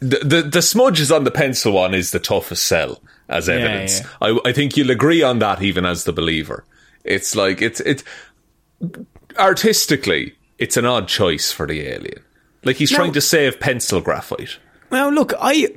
[0.00, 4.00] the, the the smudges on the pencil one is the toughest sell as evidence.
[4.22, 6.64] I, I think you'll agree on that even as the believer.
[7.04, 8.02] It's like it's it's
[9.38, 12.22] artistically it's an odd choice for the alien.
[12.64, 14.58] Like he's trying to save pencil graphite.
[14.90, 15.68] Now, look, I.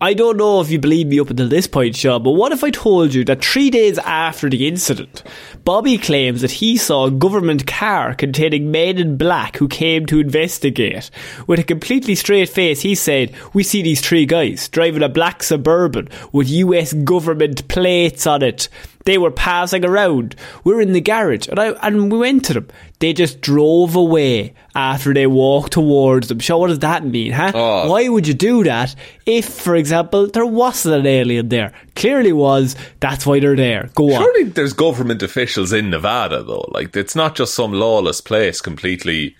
[0.00, 2.64] I don't know if you believe me up until this point, Sean, but what if
[2.64, 5.22] I told you that three days after the incident,
[5.64, 10.18] Bobby claims that he saw a government car containing men in black who came to
[10.20, 11.10] investigate.
[11.46, 15.44] With a completely straight face, he said, We see these three guys driving a black
[15.44, 18.68] suburban with US government plates on it.
[19.04, 20.34] They were passing around.
[20.64, 22.68] We're in the garage, and I and we went to them.
[23.00, 26.40] They just drove away after they walked towards them.
[26.40, 27.52] So what does that mean, huh?
[27.54, 27.90] Oh.
[27.90, 28.94] Why would you do that
[29.26, 31.72] if, for example, there wasn't an alien there?
[31.96, 32.76] Clearly was.
[33.00, 33.90] That's why they're there.
[33.94, 34.22] Go on.
[34.22, 36.66] Surely there's government officials in Nevada though.
[36.72, 39.36] Like it's not just some lawless place completely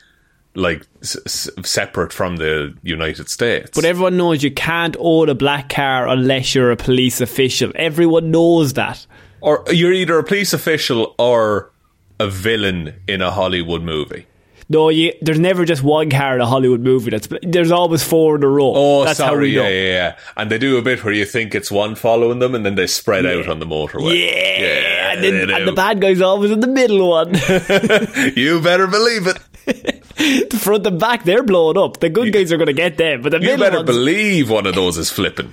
[0.57, 3.71] like s- s- separate from the United States.
[3.75, 7.73] But everyone knows you can't own a black car unless you're a police official.
[7.75, 9.07] Everyone knows that.
[9.45, 11.71] Or you're either a police official or
[12.19, 14.27] a villain in a Hollywood movie.
[14.71, 17.11] No, you, there's never just one car in a Hollywood movie.
[17.11, 18.73] That's there's always four in a row.
[18.75, 19.63] Oh, That's how sorry, we know.
[19.65, 20.17] yeah, yeah, yeah.
[20.39, 22.87] And they do a bit where you think it's one following them, and then they
[22.87, 24.27] spread out on the motorway.
[24.27, 27.35] Yeah, and, then, and the bad guy's always in the middle one.
[28.37, 29.39] you better believe it.
[30.51, 32.01] the front and back, they're blowing up.
[32.01, 34.67] The good guys are going to get them, but the You better ones, believe one
[34.67, 35.53] of those is flipping.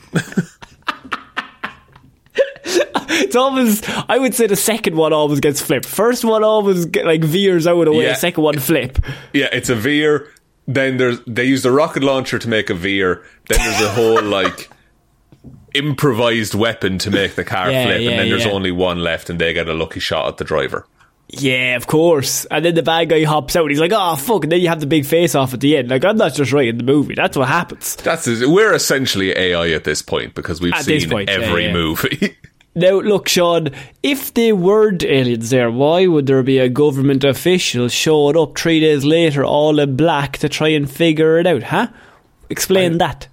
[3.31, 3.81] It's always.
[4.09, 5.85] I would say the second one always gets flipped.
[5.85, 8.03] First one always get, like veers out of the way.
[8.05, 8.13] Yeah.
[8.15, 8.97] Second one flip.
[9.33, 10.27] yeah, it's a veer.
[10.67, 13.23] then there's they use the rocket launcher to make a veer.
[13.47, 14.69] Then there's a whole like
[15.73, 18.51] improvised weapon to make the car Yeah, flip, yeah, and then there's yeah.
[18.51, 20.85] only one left, and they get a lucky shot at the driver.
[21.33, 22.43] Yeah, of course.
[22.51, 23.61] And then the bad guy hops out.
[23.61, 25.77] and He's like, "Oh fuck!" And then you have the big face off at the
[25.77, 25.89] end.
[25.89, 27.15] Like I'm not just writing the movie.
[27.15, 27.95] That's what happens.
[27.95, 31.73] That's we're essentially AI at this point because we've At seen point, yeah, every yeah.
[31.73, 32.35] movie.
[32.73, 33.69] Now, look, Sean,
[34.01, 38.79] if they weren't aliens there, why would there be a government official showing up three
[38.79, 41.87] days later all in black to try and figure it out, huh?
[42.49, 43.27] Explain that.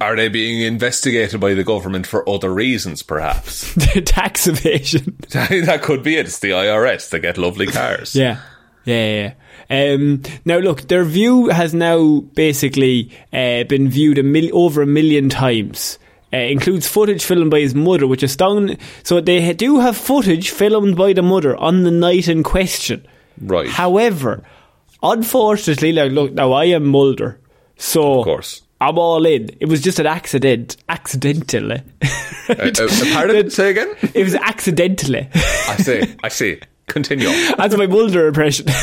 [0.00, 3.74] Are they being investigated by the government for other reasons, perhaps?
[4.04, 5.16] Tax evasion.
[5.30, 6.26] that could be it.
[6.26, 7.10] It's the IRS.
[7.10, 8.14] They get lovely cars.
[8.14, 8.40] Yeah.
[8.84, 9.34] Yeah,
[9.68, 9.94] yeah.
[9.94, 14.86] Um, now, look, their view has now basically uh, been viewed a mil- over a
[14.86, 15.98] million times.
[16.32, 18.76] Uh, includes footage filmed by his mother, which is down.
[19.04, 23.06] So they do have footage filmed by the mother on the night in question.
[23.40, 23.68] Right.
[23.68, 24.42] However,
[25.02, 27.38] unfortunately, like, look, now I am Mulder,
[27.76, 28.62] so Of course.
[28.80, 29.50] I'm all in.
[29.60, 31.82] It was just an accident, accidentally.
[32.48, 33.50] Uh, uh, pardon?
[33.50, 33.92] Say again?
[34.14, 35.28] it was accidentally.
[35.34, 36.14] I see.
[36.22, 36.60] I see.
[36.86, 37.26] Continue.
[37.58, 38.68] That's my Mulder impression.
[38.68, 38.74] um,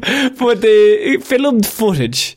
[0.00, 2.36] but the filmed footage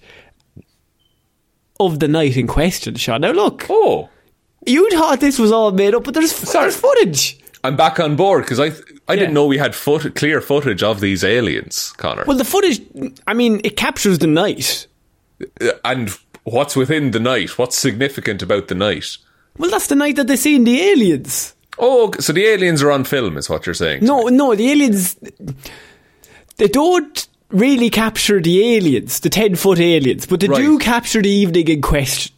[1.86, 3.22] of the night in question, Sean.
[3.22, 4.10] Now look, Oh,
[4.65, 7.39] you thought this was all made up, but there's, there's footage.
[7.63, 10.82] I'm back on board because I th- I didn't know we had foot- clear footage
[10.84, 12.24] of these aliens, Conor.
[12.26, 12.82] Well, the footage,
[13.28, 14.88] I mean, it captures the night.
[15.62, 16.10] Uh, and
[16.43, 17.58] what's within the night?
[17.58, 19.17] What's significant about the night?
[19.58, 21.54] Well, that's the night that they seen the aliens.
[21.80, 24.04] Oh, so the aliens are on film, is what you're saying?
[24.06, 25.15] No, no, the aliens.
[26.58, 31.30] They don't really capture the aliens, the 10 foot aliens, but they do capture the
[31.30, 32.34] evening in question.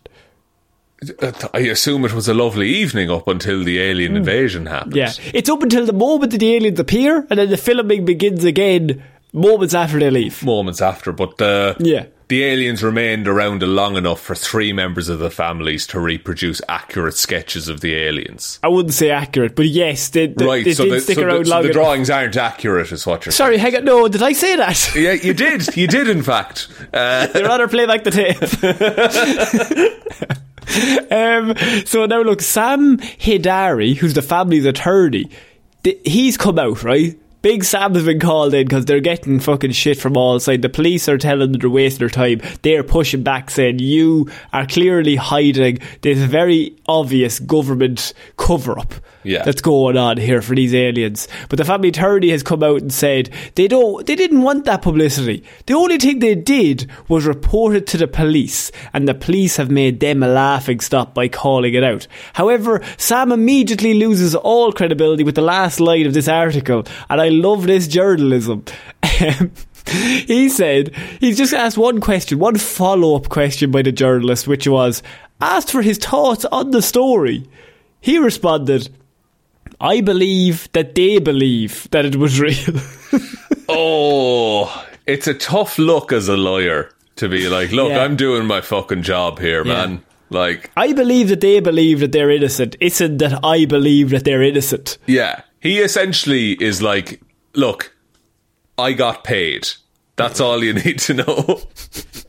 [1.54, 4.96] I assume it was a lovely evening up until the alien invasion happened.
[4.96, 5.12] Yeah.
[5.34, 9.04] It's up until the moment that the aliens appear, and then the filming begins again
[9.34, 10.44] moments after they leave.
[10.44, 12.06] Moments after, but uh, Yeah.
[12.28, 17.16] The aliens remained around long enough for three members of the families to reproduce accurate
[17.16, 18.60] sketches of the aliens.
[18.64, 21.24] I wouldn't say accurate, but yes, they, they, right, they so, did the, stick so,
[21.24, 21.74] around the, so the enough.
[21.74, 23.86] drawings aren't accurate, is what you're Sorry, hang on.
[23.86, 24.94] No, did I say that?
[24.96, 25.76] Yeah, you did.
[25.76, 26.68] You did, in fact.
[26.94, 28.42] Uh, I'd rather play back the tape.
[31.12, 35.30] um, so now look, Sam Hidari, who's the family's attorney,
[35.84, 37.20] th- he's come out, right?
[37.46, 40.64] Big Sam has been called in because they're getting fucking shit from all sides.
[40.64, 42.42] The police are telling them they're wasting their time.
[42.64, 49.44] They're pushing back, saying you are clearly hiding this very obvious government cover up Yeah.
[49.44, 51.28] that's going on here for these aliens.
[51.50, 54.82] But the family attorney has come out and said they don't, they didn't want that
[54.82, 55.44] publicity.
[55.66, 59.72] The only thing they did was report it to the police, and the police have
[59.72, 62.08] made them a laughing stock by calling it out.
[62.34, 67.30] However, Sam immediately loses all credibility with the last line of this article, and I
[67.30, 68.66] love this journalism.
[69.86, 74.68] he said he's just asked one question, one follow up question by the journalist, which
[74.68, 75.04] was
[75.42, 77.48] asked for his thoughts on the story.
[78.02, 78.90] He responded,
[79.82, 82.80] I believe that they believe that it was real.
[83.70, 88.04] oh, it's a tough look as a lawyer to be like, look, Yeah.
[88.04, 89.74] I'm doing my fucking job here, Yeah.
[89.74, 90.02] man.
[90.30, 92.76] Like, I believe that they believe that they're innocent.
[92.80, 94.98] Isn't that I believe that they're innocent?
[95.06, 95.42] yeah.
[95.62, 97.22] He essentially is like,
[97.56, 97.96] look,
[98.78, 99.68] I got paid.
[100.16, 101.62] That's all you need to know.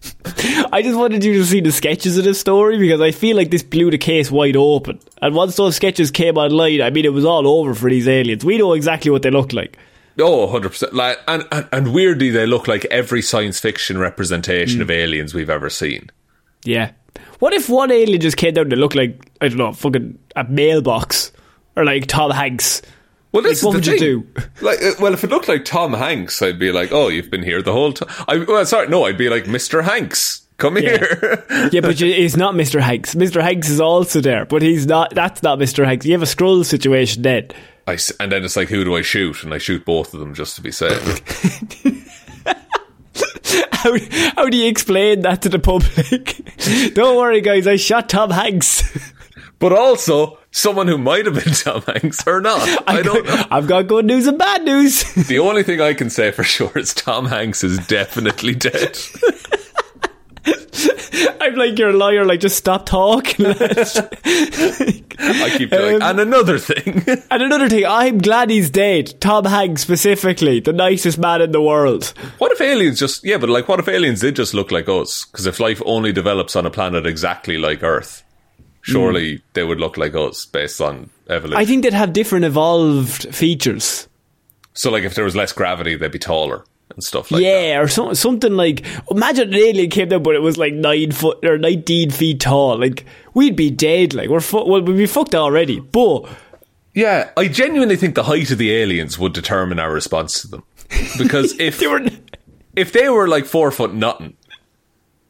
[0.73, 3.51] I just wanted you to see the sketches of this story because I feel like
[3.51, 4.99] this blew the case wide open.
[5.23, 8.45] And once those sketches came online, I mean, it was all over for these aliens.
[8.45, 9.77] We know exactly what they look like.
[10.19, 10.93] Oh, 100%.
[10.93, 14.83] Like, and, and, and weirdly, they look like every science fiction representation Hmm.
[14.83, 16.11] of aliens we've ever seen.
[16.65, 16.93] Yeah.
[17.39, 20.45] What if one alien just came down to look like, I don't know, fucking a
[20.45, 21.33] mailbox?
[21.77, 22.81] Or like Tom Hanks?
[23.33, 24.33] Well, Like, this what is would the you thing.
[24.35, 24.43] do?
[24.67, 27.43] Like, uh, well, if it looked like Tom Hanks, I'd be like, "Oh, you've been
[27.43, 29.83] here the whole time." I, well, sorry, no, I'd be like, "Mr.
[29.85, 32.81] Hanks, come here." yeah, but you- it's not Mr.
[32.81, 33.15] Hanks.
[33.15, 33.43] Mr.
[33.43, 35.15] Hanks is also there, but he's not.
[35.15, 35.85] That's not Mr.
[35.85, 36.07] Hanks.
[36.07, 37.49] You have a scroll situation then.
[37.87, 40.33] I and then it's like, "Who do I shoot?" And I shoot both of them
[40.35, 41.23] just to be safe.
[43.73, 43.97] How,
[44.35, 46.41] how do you explain that to the public?
[46.95, 47.67] Don't worry, guys.
[47.67, 48.83] I shot Tom Hanks.
[49.59, 53.45] but also, someone who might have been Tom Hanks or not, I don't know.
[53.51, 55.05] I've got good news and bad news.
[55.27, 58.99] The only thing I can say for sure is Tom Hanks is definitely dead.
[61.41, 62.25] I'm like your lawyer.
[62.25, 63.47] Like, just stop talking.
[63.47, 63.55] I
[65.57, 67.03] keep like, Um, and another thing.
[67.31, 69.21] and another thing, I'm glad he's dead.
[69.21, 72.13] Tom Hanks specifically, the nicest man in the world.
[72.39, 75.25] What if aliens just yeah, but like what if aliens did just look like us?
[75.25, 78.23] Because if life only develops on a planet exactly like Earth,
[78.87, 81.61] surely they would look like us based on evolution.
[81.61, 84.09] I think they'd have different evolved features.
[84.75, 86.65] so like if there was less gravity, they'd be taller.
[86.91, 87.47] and stuff like that.
[87.47, 91.11] yeah, or so, something like imagine an alien came down, but it was like nine
[91.13, 92.79] foot or nineteen feet tall.
[92.79, 94.15] Like we'd be dead.
[94.15, 95.81] Like we're fu- well, we'd be fucked already.
[95.81, 96.29] But
[96.95, 100.63] Yeah, I genuinely think the height of the aliens would determine our response to them.
[101.19, 102.07] Because if they were
[102.77, 104.37] if they were like four foot nothing,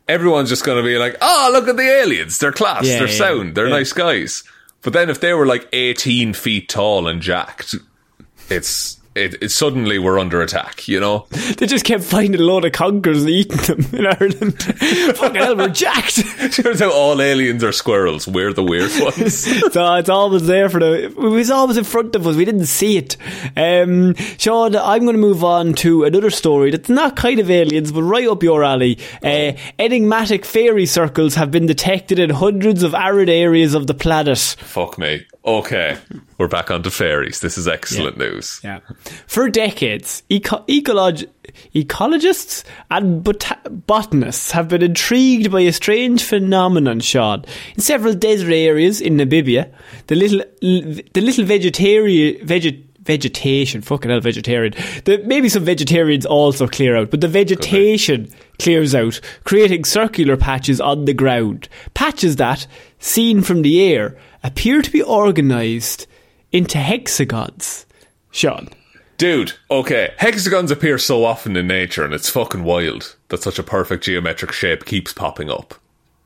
[0.08, 2.38] everyone's just going to be like, "Oh, look at the aliens!
[2.38, 2.86] They're class.
[2.86, 3.54] Yeah, they're yeah, sound.
[3.54, 4.44] They're nice guys."
[4.82, 7.74] But then if they were like eighteen feet tall and jacked,
[8.48, 10.86] it's it, it suddenly we're under attack.
[10.88, 11.26] You know?
[11.30, 14.62] they just kept finding a load of conkers and eating them in Ireland.
[15.16, 16.16] Fucking hell, we're jacked.
[16.52, 18.28] Turns out all aliens are squirrels.
[18.28, 19.72] We're the weird ones.
[19.72, 21.04] so it's always there for the.
[21.04, 22.36] It was always in front of us.
[22.36, 23.16] We didn't see it.
[23.56, 27.92] Um, Sean, I'm going to move on to another story that's not kind of aliens,
[27.92, 28.98] but right up your alley.
[29.22, 34.16] Uh, enigmatic fairy circles have been detected in hundreds of arid areas of the planet.
[34.58, 35.26] Fuck me.
[35.44, 35.96] Okay,
[36.38, 37.40] we're back onto fairies.
[37.40, 38.60] This is excellent news.
[38.62, 38.80] Yeah.
[39.26, 41.28] For decades, eco- ecolog-
[41.74, 47.44] ecologists and bota- botanists have been intrigued by a strange phenomenon, Sean.
[47.74, 49.72] In several desert areas in Namibia,
[50.08, 54.74] the little the little vegetarian veget vegetation, fucking hell, vegetarian.
[55.04, 58.28] The, maybe some vegetarians also clear out, but the vegetation
[58.58, 61.68] clears out, creating circular patches on the ground.
[61.94, 62.66] Patches that,
[62.98, 66.08] seen from the air, appear to be organised
[66.56, 67.86] into hexagons.
[68.30, 68.68] Sean.
[69.18, 70.12] Dude, okay.
[70.18, 74.52] Hexagons appear so often in nature and it's fucking wild that such a perfect geometric
[74.52, 75.74] shape keeps popping up.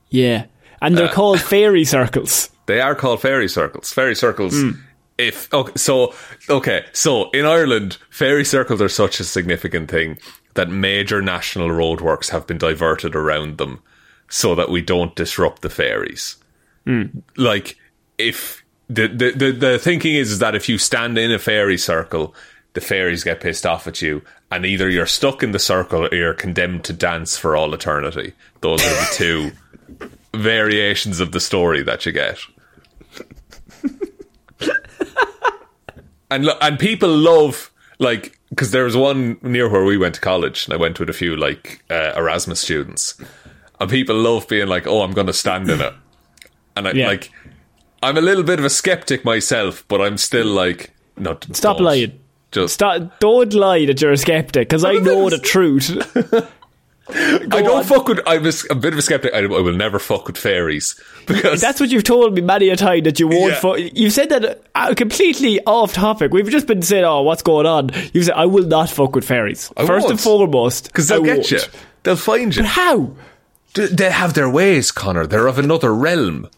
[0.09, 0.45] Yeah.
[0.81, 2.49] And they're uh, called fairy circles.
[2.67, 3.91] They are called fairy circles.
[3.91, 4.53] Fairy circles.
[4.53, 4.71] Hmm.
[5.17, 6.13] If okay, so
[6.47, 10.19] okay, so in Ireland, fairy circles are such a significant thing
[10.53, 13.81] that major national roadworks have been diverted around them
[14.29, 16.37] so that we don't disrupt the fairies.
[16.85, 17.07] Hmm.
[17.35, 17.77] Like
[18.17, 18.60] if
[18.93, 22.33] the, the the the thinking is is that if you stand in a fairy circle,
[22.73, 24.21] the fairies get pissed off at you,
[24.51, 28.33] and either you're stuck in the circle or you're condemned to dance for all eternity.
[28.61, 29.51] Those are the two
[30.37, 32.37] variations of the story that you get.
[36.29, 40.21] and lo- and people love like because there was one near where we went to
[40.21, 43.15] college, and I went with a few like uh, Erasmus students,
[43.79, 45.93] and people love being like, "Oh, I'm going to stand in it,"
[46.75, 47.07] and I Yeah.
[47.07, 47.31] like.
[48.03, 51.45] I'm a little bit of a skeptic myself, but I'm still like, not.
[51.55, 51.85] Stop don't.
[51.85, 52.19] lying.
[52.51, 55.89] Just Stop, don't lie that you're a skeptic, because I know the truth.
[57.13, 58.19] I don't fuck with.
[58.25, 59.33] I'm a bit of a skeptic.
[59.33, 62.75] I, I will never fuck with fairies because That's what you've told me many a
[62.77, 63.51] time that you won't.
[63.53, 63.59] Yeah.
[63.59, 66.31] Fu- you've said that uh, completely off topic.
[66.31, 69.25] We've just been saying, "Oh, what's going on?" You said, "I will not fuck with
[69.25, 70.11] fairies." I First won't.
[70.11, 71.51] and foremost, because they'll I get won't.
[71.51, 71.59] you.
[72.03, 72.61] They'll find you.
[72.63, 73.11] But how?
[73.73, 75.25] D- They have their ways, Conor.
[75.27, 76.49] They're of another realm.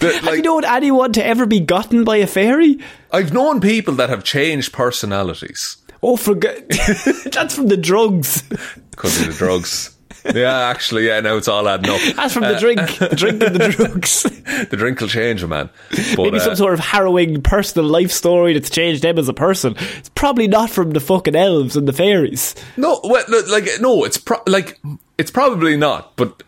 [0.00, 2.78] They're, Have you known anyone to ever be gotten by a fairy?
[3.12, 8.42] I've known people that have changed personalities Oh, for that's from the drugs.
[8.90, 9.96] because of the drugs.
[10.34, 11.20] Yeah, actually, yeah.
[11.20, 12.00] Now it's all adding up.
[12.16, 14.22] That's from the drink, the drink and the drugs.
[14.70, 15.70] The drink will change a man.
[15.90, 19.32] But, Maybe uh, some sort of harrowing personal life story that's changed them as a
[19.32, 19.76] person.
[19.96, 22.54] It's probably not from the fucking elves and the fairies.
[22.76, 24.78] No, well, like no, it's pro- like
[25.16, 26.42] it's probably not, but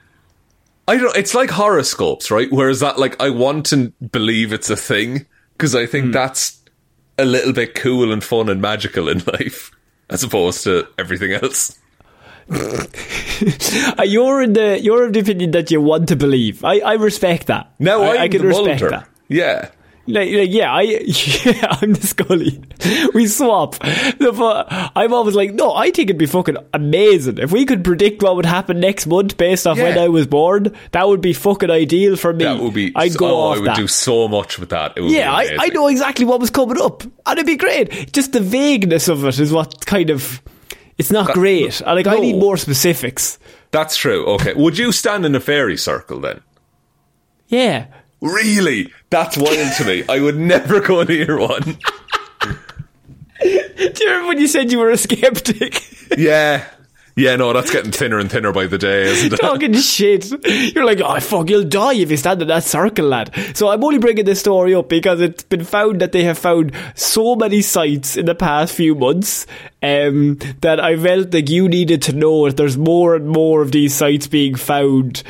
[0.89, 1.17] I don't.
[1.17, 2.51] It's like horoscopes, right?
[2.51, 6.11] Whereas that, like, I want to believe it's a thing because I think hmm.
[6.13, 6.61] that's
[7.19, 9.71] a little bit cool and fun and magical in life,
[10.11, 11.79] as opposed to everything else.
[14.05, 16.65] You're in the you're of the opinion that you want to believe.
[16.65, 17.73] I, I respect that.
[17.79, 19.09] No, I, I'm can respect that.
[19.29, 19.71] Yeah,
[20.07, 20.83] Like, yeah, I
[21.45, 22.61] yeah, I'm the Scully.
[23.15, 23.77] We swap.
[23.81, 28.35] I'm always like, no, I think it'd be fucking amazing if we could predict what
[28.35, 30.75] would happen next month based off when I was born.
[30.91, 32.45] That would be fucking ideal for me.
[32.45, 32.91] that would be.
[32.97, 33.77] I'd go oh, I would that.
[33.77, 34.95] do so much with that.
[34.97, 35.57] It would yeah, I.
[35.59, 38.13] I know exactly what was coming up, and it'd be great.
[38.13, 40.43] Just the vagueness of it is what kind of.
[40.99, 41.81] It's not That- great.
[41.87, 42.09] I like.
[42.09, 43.39] I need more specifics.
[43.71, 44.27] That's true.
[44.35, 46.41] Okay, would you stand in a fairy circle then?
[47.47, 47.87] Yeah.
[48.23, 48.91] Really?
[49.11, 50.05] That's wild to me.
[50.09, 51.63] I would never go near one.
[53.43, 55.85] Do you remember when you said you were a skeptic?
[56.19, 56.69] Yeah.
[57.17, 59.37] Yeah, no, that's getting thinner and thinner by the day, isn't it?
[59.37, 60.31] Talking shit.
[60.75, 63.35] You're like, oh fuck, you'll die if you stand in that circle, lad.
[63.55, 66.73] So I'm only bringing this story up because it's been found that they have found
[66.95, 69.47] so many sites in the past few months
[69.83, 73.73] um, that I felt like you needed to know that there's more and more of
[73.73, 75.23] these sites being found.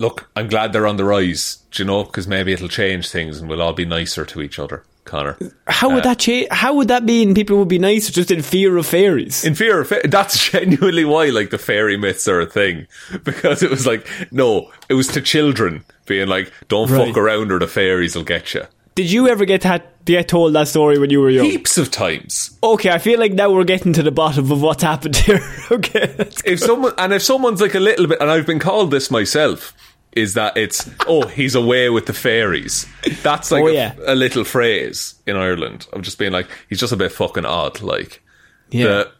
[0.00, 3.38] Look, I'm glad they're on the rise, do you know, because maybe it'll change things
[3.38, 5.36] and we'll all be nicer to each other, Conor.
[5.66, 6.48] How would uh, that change?
[6.50, 9.44] How would that mean people would be nicer just in fear of fairies?
[9.44, 12.86] In fear of fa- that's genuinely why, like, the fairy myths are a thing.
[13.24, 17.08] Because it was like, no, it was to children being like, don't Right.
[17.08, 18.62] fuck around or the fairies will get you.
[18.94, 21.44] Did you ever get that, get told that story when you were young?
[21.44, 22.58] Heaps of times.
[22.62, 25.40] Okay, I feel like now we're getting to the bottom of what's happened here.
[25.70, 26.12] okay.
[26.44, 29.72] If someone and if someone's like a little bit, and I've been called this myself,
[30.12, 32.86] is that it's oh he's away with the fairies.
[33.22, 33.94] That's like Oh, a, yeah.
[34.06, 37.80] a little phrase in Ireland of just being like he's just a bit fucking odd.
[37.80, 38.22] Like
[38.70, 38.84] Yeah.
[38.86, 39.12] The-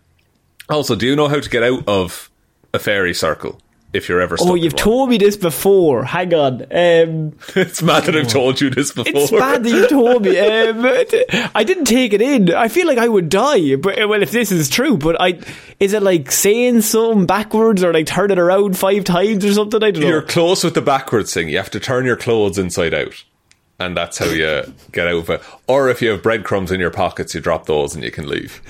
[0.68, 2.30] also, do you know how to get out of
[2.72, 3.60] a fairy circle
[3.92, 4.36] if you're ever?
[4.36, 6.04] Stuck Oh, you've told me this before.
[6.04, 6.62] Hang on.
[6.70, 9.12] Um, It's mad that I've told you this before.
[9.22, 10.38] it's bad that you told me.
[10.38, 10.84] Um,
[11.54, 12.54] I didn't take it in.
[12.54, 13.76] I feel like I would die.
[13.76, 15.40] But uh, well, if this is true, but I
[15.80, 19.82] is it like saying something backwards or like turn it around five times or something?
[19.82, 20.08] I don't know.
[20.08, 21.48] You're close with the backwards thing.
[21.48, 23.24] You have to turn your clothes inside out.
[23.78, 25.42] And that's how you get out of it.
[25.66, 28.60] Or if you have breadcrumbs in your pockets, you drop those and you can leave.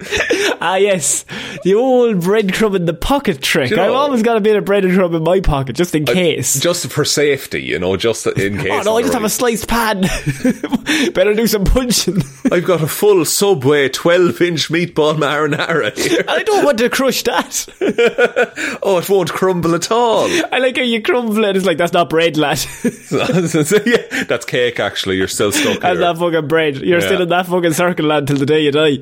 [0.60, 1.24] Ah, yes,
[1.62, 3.70] the old breadcrumb in the pocket trick.
[3.70, 6.58] You know- I've always got a bit of breadcrumb in my pocket just in case.
[6.58, 8.68] Just for safety, you know, just in case.
[8.72, 10.00] oh no, I just have a sliced pan.
[11.14, 12.22] Better do some punching.
[12.50, 16.24] I've got a full Subway 12 inch meatball marinara here.
[16.26, 17.68] I don't want to crush that.
[18.82, 20.26] Oh, it won't crumble at all.
[20.52, 21.56] I like how you crumble it.
[21.56, 22.58] It's like that's not bread, lad.
[23.12, 25.16] yeah, that's cake, actually.
[25.16, 26.00] You're still stuck That's here.
[26.06, 26.76] not fucking bread.
[26.78, 27.06] You're Yeah.
[27.06, 28.98] still in that fucking circle, lad, till the day you die.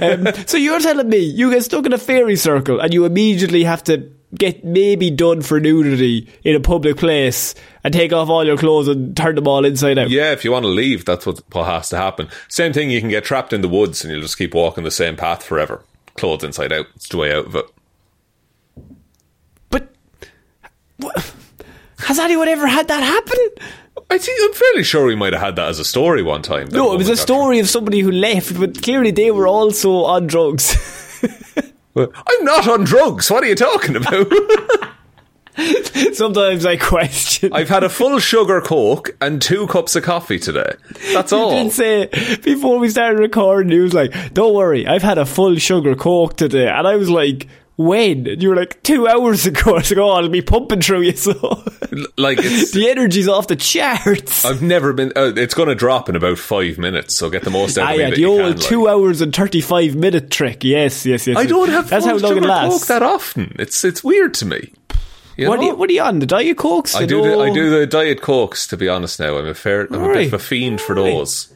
[0.00, 3.64] Um, so you're telling me you get stuck in a fairy circle and you immediately
[3.64, 8.44] have to get maybe done for nudity in a public place and take off all
[8.44, 10.10] your clothes and turn them all inside out.
[10.10, 12.28] Yeah, if you want to leave, that's what, what has to happen.
[12.48, 14.90] Same thing, you can get trapped in the woods and you'll just keep walking the
[14.90, 15.82] same path forever.
[16.14, 16.86] Clothes inside out.
[16.94, 17.66] It's the way out of it.
[19.70, 19.88] But
[20.98, 21.34] what,
[22.00, 23.66] has anyone ever had that happen?
[24.10, 26.68] I think I'm fairly sure we might have had that as a story one time.
[26.68, 30.26] No, it was a story of somebody who left, but clearly they were also on
[30.26, 30.76] drugs.
[31.96, 33.30] I'm not on drugs.
[33.30, 34.32] What are you talking about?
[36.12, 37.52] Sometimes I question.
[37.52, 40.72] I've had a full sugar coke and two cups of coffee today.
[41.12, 41.50] That's You all.
[41.50, 42.06] did say
[42.42, 46.36] before we started recording, he was like, "Don't worry, I've had a full sugar coke
[46.36, 47.48] today," and I was like,
[47.78, 50.82] "When?" And you were like, two hours ago." I was like, "Oh, I'll be pumping
[50.82, 51.32] through you." So
[52.18, 52.72] Like it's.
[52.72, 54.44] the energy's off the charts.
[54.44, 55.12] I've never been.
[55.16, 57.92] Uh, it's going to drop in about five minutes, so get the most out Ah,
[57.94, 58.60] of yeah, the old can, like.
[58.60, 60.64] two hours and thirty-five minute trick.
[60.64, 61.36] Yes, yes, yes.
[61.38, 62.80] I don't have That's how long it lasts.
[62.80, 63.56] coke that often.
[63.58, 64.72] It's it's weird to me.
[65.36, 66.18] You what, are you, what are you on?
[66.18, 66.96] The diet cokes?
[66.96, 67.22] I do.
[67.22, 68.66] The, I do the diet cokes.
[68.66, 69.86] To be honest, now I'm a fair.
[69.90, 71.46] I'm a bit of a fiend for Right.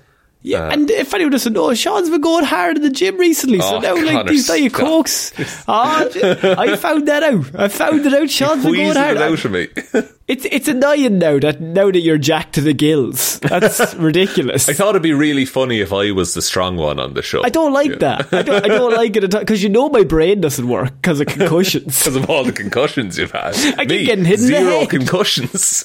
[0.45, 3.61] Yeah, uh, and if anyone doesn't know, Sean's been going hard in the gym recently.
[3.61, 5.32] So Oh, now, like these diet cokes,
[5.68, 6.11] oh,
[6.59, 7.47] I found that out.
[7.55, 8.28] I found it out.
[8.28, 9.16] Sean's been going hard.
[9.16, 9.68] it out of me.
[10.29, 13.41] It's it's annoying now that now that you're jacked to the gills.
[13.41, 14.68] That's ridiculous.
[14.68, 17.43] I thought it'd be really funny if I was the strong one on the show.
[17.45, 17.97] I don't like Yeah.
[17.99, 18.33] that.
[18.33, 20.93] I don't, I don't like it at all because you know my brain doesn't work
[21.03, 21.99] because of concussions.
[22.05, 23.55] because of all the concussions you've had.
[23.79, 25.85] I keep Me, getting hit the zero concussions.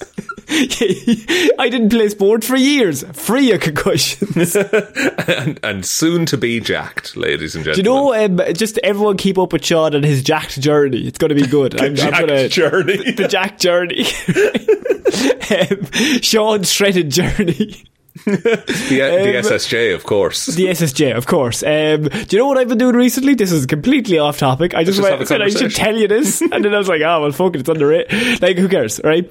[0.50, 4.56] I didn't play sport for years, free of concussions.
[4.56, 7.84] and, and soon to be jacked, ladies and gentlemen.
[7.84, 8.44] Do you know?
[8.48, 11.08] Um, just everyone keep up with Sean and his jacked journey.
[11.08, 11.80] It's going to be good.
[11.82, 13.12] I'm, I'm jacked gonna, journey.
[13.12, 14.06] the jack journey.
[15.52, 17.84] um, Sean's shredded journey.
[18.26, 20.48] the, the SSJ, of course.
[20.48, 21.64] The SSJ, of course.
[21.64, 23.36] Um, do you know what I've been doing recently?
[23.36, 24.74] This is completely off topic.
[24.74, 27.22] I just, went, said I should tell you this, and then I was like, oh,
[27.22, 28.12] well, fuck it, it's under it.
[28.42, 29.30] Like, who cares, right?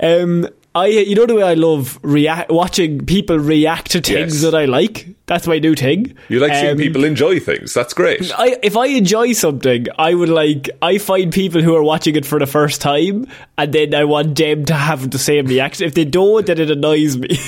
[0.00, 0.48] Um,
[0.78, 4.42] I, you know the way I love react, watching people react to things Yes.
[4.42, 5.06] that I like.
[5.26, 6.14] That's my new thing.
[6.30, 7.74] you like seeing Um, people enjoy things.
[7.74, 8.32] That's great.
[8.38, 10.70] I, if I enjoy something, I would like.
[10.80, 13.26] I find people who are watching it for the first time,
[13.58, 15.86] and then I want them to have the same reaction.
[15.86, 17.28] If they don't, then it annoys me.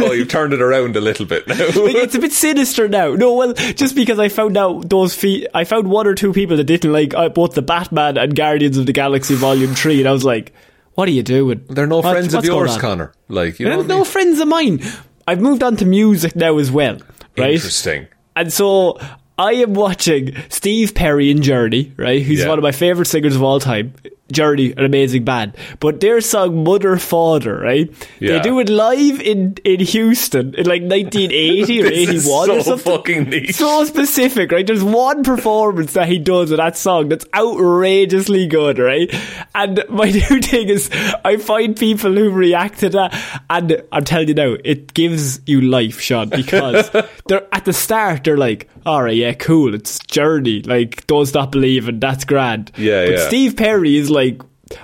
[0.00, 1.56] oh, you've turned it around a little bit now.
[2.02, 3.14] It's a bit sinister now.
[3.14, 6.56] No, well, just because I found out those feet, I found one or two people
[6.56, 10.08] that didn't like uh, both the Batman and Guardians of the Galaxy Volume Three, and
[10.08, 10.52] I was like,
[10.94, 11.64] "What are you do doing?
[11.68, 12.76] They're no What- friends of yours.
[12.76, 13.12] Conor.
[13.28, 14.80] Like, you They're know, no friends of mine.
[15.26, 16.98] I've moved on to music now as well,
[17.38, 17.54] right?
[17.54, 18.08] Interesting.
[18.36, 18.98] And so
[19.38, 22.22] I am watching Steve Perry in Journey, right?
[22.22, 22.48] Who's Yeah.
[22.48, 23.94] one of my favourite singers of all time.
[24.32, 25.56] Journey, an amazing band.
[25.80, 27.92] But their song Mother Father, right?
[28.20, 32.60] They do it live in, in Houston in like 1980 or This is 81 or
[32.60, 32.92] so something.
[32.92, 33.54] fucking niche.
[33.54, 34.66] So specific, right?
[34.66, 39.12] There's one performance that he does of that song that's outrageously good, right?
[39.54, 40.90] And my new thing is,
[41.24, 45.60] I find people who react to that, and I'm telling you now, it gives you
[45.60, 46.90] life, Sean, because
[47.26, 51.52] they're at the start, they're like, all right, yeah, cool, it's Journey, like, don't stop
[51.52, 52.72] believing, that's grand.
[52.76, 53.28] Yeah, but yeah.
[53.28, 54.21] Steve Perry is like.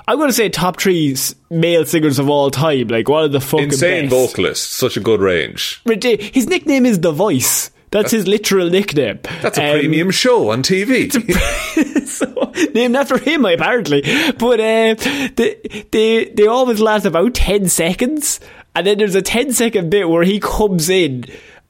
[0.06, 1.16] I'm going to say top three
[1.50, 2.88] male singers of all time.
[2.88, 4.14] Like one of the fucking Insane best.
[4.14, 4.72] vocalist.
[4.72, 5.80] Such a good range.
[5.86, 7.70] His nickname is The Voice.
[7.90, 9.18] That's his literal nickname.
[9.40, 11.10] That's a Um, premium show on TV.
[12.06, 14.02] so, named after him, apparently.
[14.38, 14.94] But uh,
[15.36, 18.40] they, they they always last about ten seconds,
[18.74, 21.24] and then there's a 10 second bit where he comes in.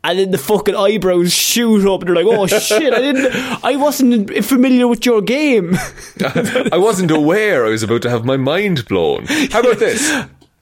[0.09, 2.94] And then the fucking eyebrows shoot up, and they're like, "Oh shit!
[2.94, 5.76] I didn't, I wasn't familiar with your game."
[6.72, 9.26] I wasn't aware I was about to have my mind blown.
[9.26, 10.11] How about this?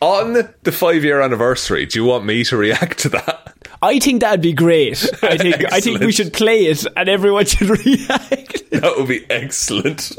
[0.00, 3.54] On the five year anniversary, do you want me to react to that?
[3.80, 5.08] I think that'd be great.
[5.22, 8.68] I think I think we should play it, and everyone should react.
[8.72, 10.10] That would be excellent.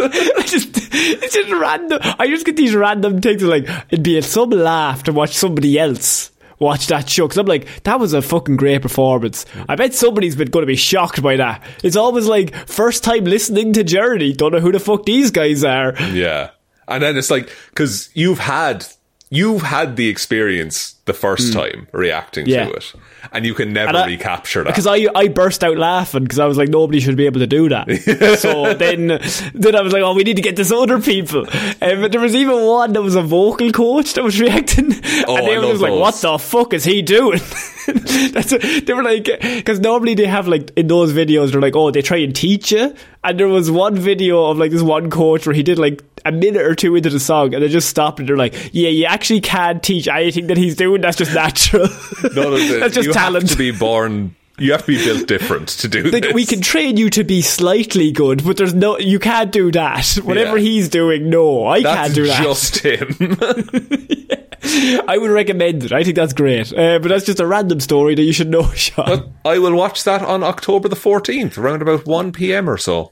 [0.45, 1.99] Just, it's just random.
[2.17, 6.31] I just get these random things like it'd be some laugh to watch somebody else
[6.59, 9.45] watch that show because I'm like, that was a fucking great performance.
[9.67, 11.63] I bet somebody's been going to be shocked by that.
[11.83, 15.63] It's always like first time listening to Journey, don't know who the fuck these guys
[15.63, 15.93] are.
[16.11, 16.51] yeah.
[16.87, 18.85] And then it's like, because you've had.
[19.29, 21.59] You've had the experience the first hmm.
[21.59, 22.45] time reacting.
[22.47, 22.67] Yeah.
[22.67, 22.93] to it,
[23.31, 24.69] and you can never I- recapture that.
[24.69, 27.47] Because I, I burst out laughing because I was like, nobody should be able to
[27.47, 28.37] do that.
[28.39, 29.19] so then,
[29.53, 31.41] then I was like, oh, we need to get this other people.
[31.81, 34.91] Um, but there was even one that was a vocal coach that was reacting,
[35.27, 37.39] Oh, and I they were like, what the fuck is he doing?
[37.87, 41.75] That's a, they were like, because normally they have like in those videos they're like,
[41.75, 42.93] oh, they try and teach you,
[43.27, 46.31] and there was one video of like this one coach where he did like a
[46.31, 49.05] minute or two into the song, and they just stopped and they're like, yeah, you
[49.05, 51.01] actually can't teach anything that he's doing.
[51.01, 51.87] That's just natural.
[52.33, 53.49] None of That's just you talent.
[53.49, 54.35] to be born.
[54.59, 56.33] You have to be built different to do Like, this.
[56.33, 60.15] we can train you to be slightly good, but there's no, you can't do that.
[60.23, 60.63] Whatever Yeah.
[60.63, 62.43] he's doing, no, I That's can't do that.
[62.43, 63.15] just him.
[65.07, 65.91] I would recommend it.
[65.93, 66.73] I think that's great.
[66.73, 69.05] Uh, but that's just a random story that you should know, Sean.
[69.05, 72.67] But I will watch that on October the 14th, around about 1 p.m.
[72.67, 73.11] or so.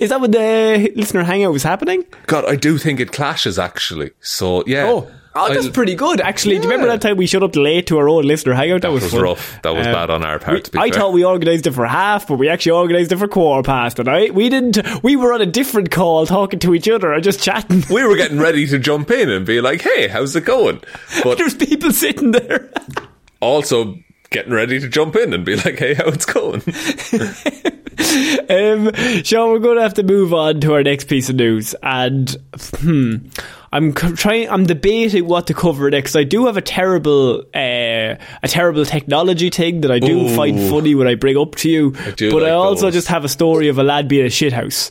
[0.00, 2.04] Is that when the listener hangout was happening?
[2.26, 4.10] God, I do think it clashes actually.
[4.20, 4.86] So, yeah.
[4.86, 6.56] Oh, oh that's I'll- pretty good, actually.
[6.58, 8.82] Do you remember that time we showed up late to our own listener hangout?
[8.82, 9.60] That, was, was rough.
[9.62, 11.00] That was bad on our part, we- to be I fair.
[11.00, 14.04] thought we organised it for half, but we actually organised it for quarter past the
[14.04, 14.34] night.
[14.34, 15.02] We didn't.
[15.02, 17.84] We were on a different call, talking to each other, or just chatting.
[17.90, 20.80] We were getting ready to jump in and be like, hey, how's it going?
[21.22, 22.70] But There's people sitting there.
[23.40, 23.96] also
[24.30, 26.62] getting ready to jump in and be like, hey, how it's going?
[28.48, 31.74] Um, Sean, we're going to have to move on to our next piece of news,
[31.82, 32.36] and
[32.78, 33.16] hmm,
[33.72, 34.50] I'm trying.
[34.50, 36.14] I'm debating what to cover next.
[36.14, 40.36] I do have a terrible, uh, a terrible technology thing that I do Ooh.
[40.36, 41.90] find funny when I bring up to you.
[42.16, 42.94] do but I also those.
[42.94, 44.90] just have a story of a lad being a shithouse.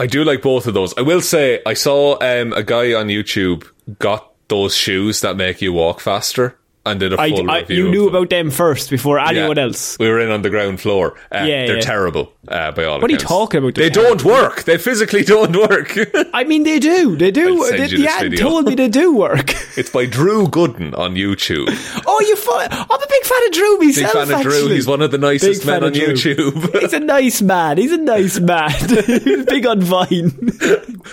[0.00, 0.96] I do like both of those.
[0.96, 3.68] I will say, I saw um, a guy on YouTube
[3.98, 7.76] got those shoes that make you walk faster and did a I, full I- review.
[7.86, 8.14] you knew them.
[8.14, 9.64] about them first before anyone Yeah.
[9.64, 9.96] else.
[9.98, 11.14] We were in on the ground floor.
[11.32, 11.80] Uh, Yeah, they're yeah.
[11.82, 13.74] terrible uh, by all What are you talking about?
[13.74, 14.64] They don't work.
[14.64, 15.96] They physically don't work.
[16.34, 17.16] I mean, they do.
[17.16, 17.64] They do.
[17.70, 18.38] They, the ad video.
[18.48, 19.50] told me they do work.
[19.78, 21.68] it's by Drew Gooden on YouTube.
[22.06, 22.36] oh, you?
[22.36, 24.52] Fu- I'm a big fan of Drew Big fan of Drew.
[24.52, 24.74] actually.
[24.74, 26.80] He's one of the nicest fan men on YouTube.
[26.80, 27.78] He's a nice man.
[27.78, 28.70] He's a nice man.
[28.70, 30.32] He's big on Vine.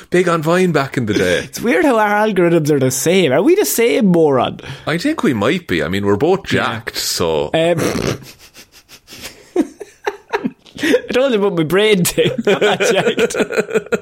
[0.09, 1.39] Big on Vine back in the day.
[1.45, 3.31] It's weird how our algorithms are the same.
[3.31, 4.59] Are we the same moron?
[4.87, 5.83] I think we might be.
[5.83, 7.77] I mean, we're both jacked, so Um,
[10.79, 12.31] I told you about my brain thing.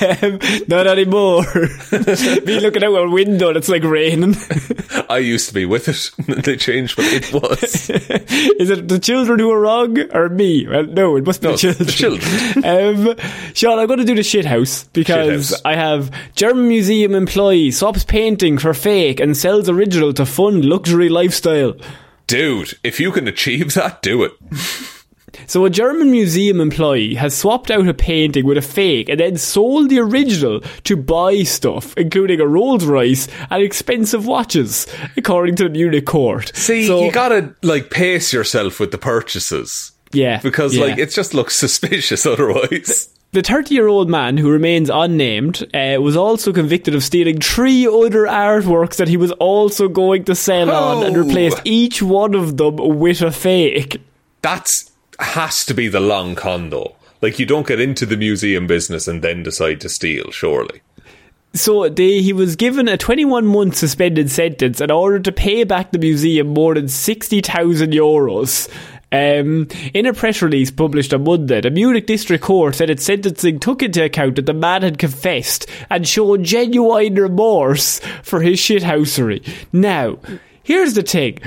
[0.00, 1.42] Um, not anymore.
[1.92, 4.34] Me looking out a window and it's like raining.
[5.10, 6.42] I used to be with it.
[6.42, 7.90] they changed what it was.
[7.90, 10.66] Is it the children who are wrong or me?
[10.66, 12.22] Well, no, it must be No, the the children.
[12.62, 13.08] children.
[13.10, 13.16] um,
[13.52, 15.60] Sean, I'm going to do the shit house because Shithouse.
[15.66, 21.10] I have German museum employee swaps painting for fake and sells original to fund luxury
[21.10, 21.74] lifestyle.
[22.26, 24.32] Dude, if you can achieve that, do it.
[25.46, 29.36] So a German museum employee has swapped out a painting with a fake and then
[29.36, 35.64] sold the original to buy stuff, including a Rolls Royce and expensive watches, according to
[35.64, 36.52] the Munich court.
[36.54, 39.92] See, So- you gotta like pace yourself with the purchases.
[40.12, 40.84] yeah, Because yeah.
[40.86, 43.08] like it just looks suspicious otherwise.
[43.32, 47.86] The 30 year old man, who remains unnamed, uh, was also convicted of stealing three
[47.86, 51.20] other artworks that he was also going to sell on and Oh.
[51.22, 54.00] replaced each one of them with a fake.
[54.42, 54.89] That's
[55.20, 56.96] has to be the long con though.
[57.22, 60.80] Like you don't get into the museum business and then decide to steal, surely.
[61.52, 65.98] So he was given a 21 month suspended sentence in order to pay back the
[65.98, 68.68] museum more than 60,000 euros.
[69.12, 73.58] Um, in a press release published on Monday, the Munich District Court said its sentencing
[73.58, 79.44] took into account that the man had confessed and shown genuine remorse for his shithousery.
[79.72, 80.18] Now,
[80.62, 81.40] here's the thing.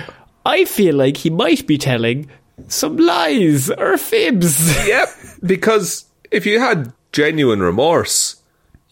[0.45, 2.29] I feel like he might be telling
[2.67, 4.87] some lies or fibs.
[4.87, 5.09] Yep.
[5.45, 8.42] Because if you had genuine remorse,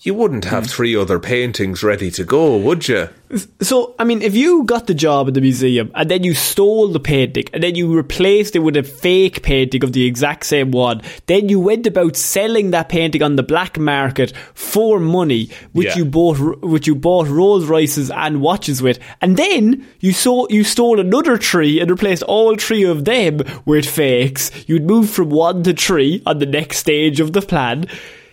[0.04, 0.70] you wouldn't have mm.
[0.70, 3.08] three other paintings ready to go, would you?
[3.62, 6.88] So, I mean, if you got the job at the museum and then you stole
[6.88, 10.72] the painting and then you replaced it with a fake painting of the exact same
[10.72, 15.90] one, then you went about selling that painting on the black market for money, which
[15.90, 15.98] Yeah.
[15.98, 20.64] you bought, which you bought Rolls Royces and watches with, and then you saw you
[20.64, 24.50] stole another tree and replaced all three of them with fakes.
[24.66, 27.86] You'd move from one to three on the next stage of the plan.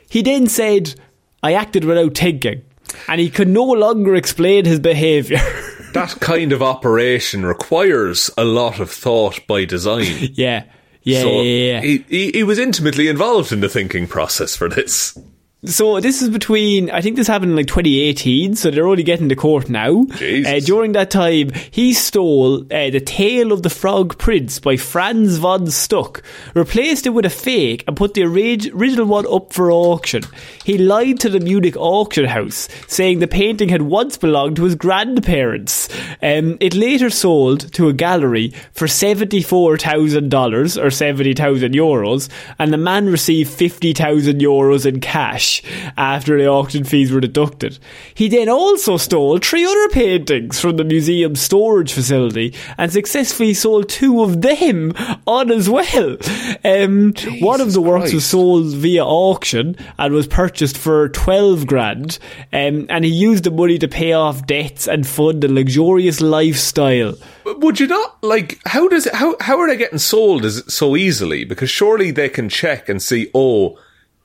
[0.08, 0.94] He then said,
[1.43, 2.62] "I acted without thinking."
[3.07, 5.41] And he could no longer explain his behaviour.
[5.95, 10.05] That kind of operation requires a lot of thought by design.
[10.34, 10.64] Yeah.
[11.03, 11.80] Yeah, so yeah, yeah.
[11.80, 15.16] He, he, he was intimately involved in the thinking process for this.
[15.64, 19.28] So this is between, I think this happened in like 2018, so they're only getting
[19.28, 20.06] to court now.
[20.46, 25.38] Uh, during that time, he stole uh, The Tale of the Frog Prince by Franz
[25.38, 26.22] von Stuck,
[26.54, 30.22] replaced it with a fake, and put the original one up for auction.
[30.64, 34.76] He lied to the Munich auction house, saying the painting had once belonged to his
[34.76, 35.88] grandparents.
[36.22, 42.28] Um, it later sold to a gallery for $74,000 or 70,000 euros,
[42.61, 45.47] and the man received 50,000 euros in cash
[45.96, 47.78] after the auction fees were deducted.
[48.14, 53.88] He then also stole three other paintings from the museum's storage facility and successfully sold
[53.88, 54.92] two of them
[55.26, 56.16] on as well.
[56.64, 62.18] Um, one of the works was sold via auction and was purchased for 12 grand,
[62.53, 67.14] um, and he used the money to pay off debts and fund a luxurious lifestyle.
[67.44, 70.96] Would you not like how does it, how how are they getting sold as so
[70.96, 71.44] easily?
[71.44, 73.78] Because surely they can check and see, oh,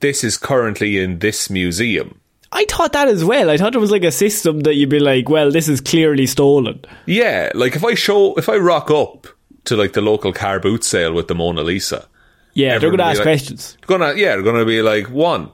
[0.03, 2.19] this is currently in this museum.
[2.51, 3.49] I thought that as well.
[3.49, 6.27] I thought it was like a system that you'd be like, well, this is clearly
[6.27, 6.85] stolen.
[7.07, 9.25] Yeah, like if I show if I rock up
[9.65, 12.05] to like the local car boot sale with the Mona Lisa,
[12.53, 13.77] Yeah, they're going to ask like- questions.
[13.87, 15.49] gonna yeah, they're gonna be like one,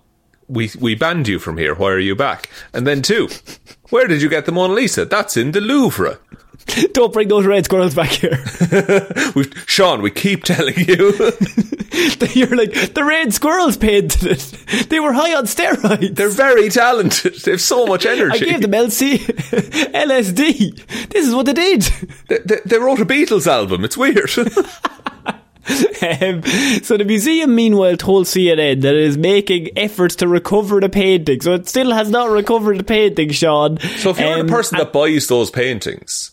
[0.49, 1.73] we we banned you from here.
[1.75, 2.49] Why are you back?
[2.73, 3.29] And then two,
[3.91, 5.05] where did you get the Mona Lisa?
[5.05, 6.17] That's in the Louvre.
[6.93, 8.43] Don't bring those red squirrels back here.
[9.35, 10.95] we Sean, we keep telling you.
[12.33, 14.89] You're like, the red squirrels painted it.
[14.89, 16.15] They were high on steroids.
[16.15, 17.35] They're very talented.
[17.35, 18.45] They have so much energy.
[18.45, 21.09] I gave them LC, LSD.
[21.09, 21.81] This is what they did.
[22.27, 23.83] they, they, they wrote a Beatles album.
[23.83, 24.29] It's weird.
[26.01, 26.41] Um,
[26.81, 31.41] so the museum, meanwhile, told CNN that it is making efforts to recover the painting.
[31.41, 33.79] So it still has not recovered the painting, Sean.
[33.97, 36.31] So if you're Um, the person that buys those paintings,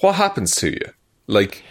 [0.00, 0.92] what happens to you?
[1.26, 1.62] Like,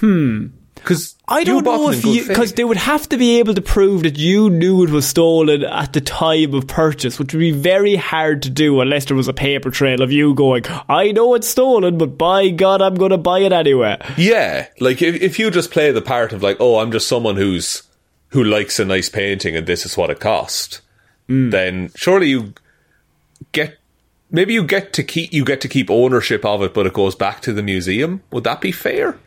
[0.00, 0.46] hmm,
[0.78, 4.02] because I don't know if you because they would have to be able to prove
[4.04, 7.96] that you knew it was stolen at the time of purchase, which would be very
[7.96, 11.48] hard to do unless there was a paper trail of you going, "I know it's
[11.48, 15.50] stolen, but by God, I'm going to buy it anyway." yeah, like if if you
[15.50, 17.82] just play the part of like, oh, I'm just someone who's
[18.28, 20.80] who likes a nice painting and this is what it cost,
[21.28, 21.50] Hmm.
[21.50, 22.54] then surely you
[23.52, 23.76] get
[24.30, 27.14] maybe you get to keep you get to keep ownership of it, but it goes
[27.14, 28.22] back to the museum.
[28.30, 29.18] Would that be fair?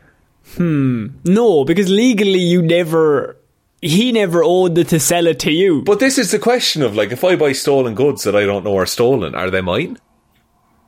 [0.58, 1.08] Hmm.
[1.26, 3.38] No, because legally you never.
[3.84, 5.82] He never owned it to sell it to you.
[5.82, 8.64] But this is the question of like, if I buy stolen goods that I don't
[8.64, 9.98] know are stolen, are they mine?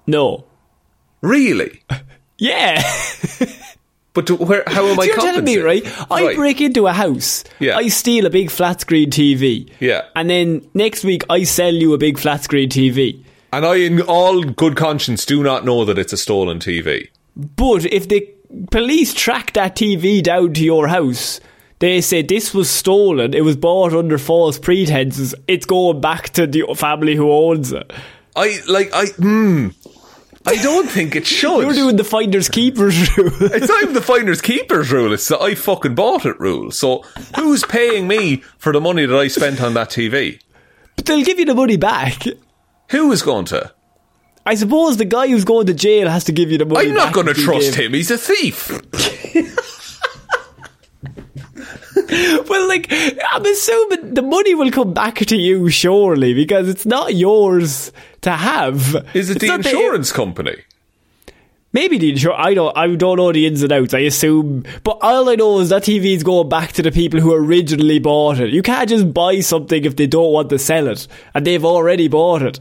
[0.06, 0.46] no.
[1.22, 1.82] Really?
[2.38, 2.82] Yeah.
[4.14, 4.64] But do, where?
[4.68, 5.08] How am I?
[5.08, 5.84] So you're telling me, right?
[6.12, 7.44] I break into a house.
[7.60, 7.78] Yeah.
[7.78, 9.72] I steal a big flat screen TV.
[9.80, 10.04] Yeah.
[10.16, 13.24] And then next week I sell you a big flat screen TV.
[13.52, 17.10] And I, in all good conscience, do not know that it's a stolen TV.
[17.36, 18.28] But if the
[18.72, 21.40] police track that TV down to your house,
[21.80, 26.48] they said this was stolen, it was bought under false pretenses, it's going back to
[26.48, 27.92] the family who owns it.
[28.36, 29.68] I like I hmm.
[30.46, 31.62] I don't think it should.
[31.62, 33.32] You're doing the finders keepers rule.
[33.42, 35.14] it's not even the finders keepers rule.
[35.14, 36.72] It's the I fucking bought it rule.
[36.72, 37.04] So
[37.36, 40.40] who's paying me for the money that I spent on that TV?
[40.96, 42.24] but they'll give you the money back.
[42.92, 43.74] Who is going to?
[44.46, 46.96] I suppose the guy who's going to jail has to give you the money I'm
[46.96, 47.94] not going to trust him.
[47.94, 48.72] He's a thief.
[52.48, 57.16] Well, like, I'm assuming the money will come back to you, surely, because it's not
[57.16, 57.92] yours
[58.22, 58.96] to have.
[59.16, 60.58] Is it It's the insurance company?
[61.72, 62.40] maybe the insurance.
[62.42, 62.78] I don't.
[62.78, 63.94] I don't know the ins and outs.
[63.94, 67.20] I assume, but all I know is that TV is going back to the people
[67.20, 68.52] who originally bought it.
[68.52, 72.08] You can't just buy something if they don't want to sell it, and they've already
[72.08, 72.60] bought it.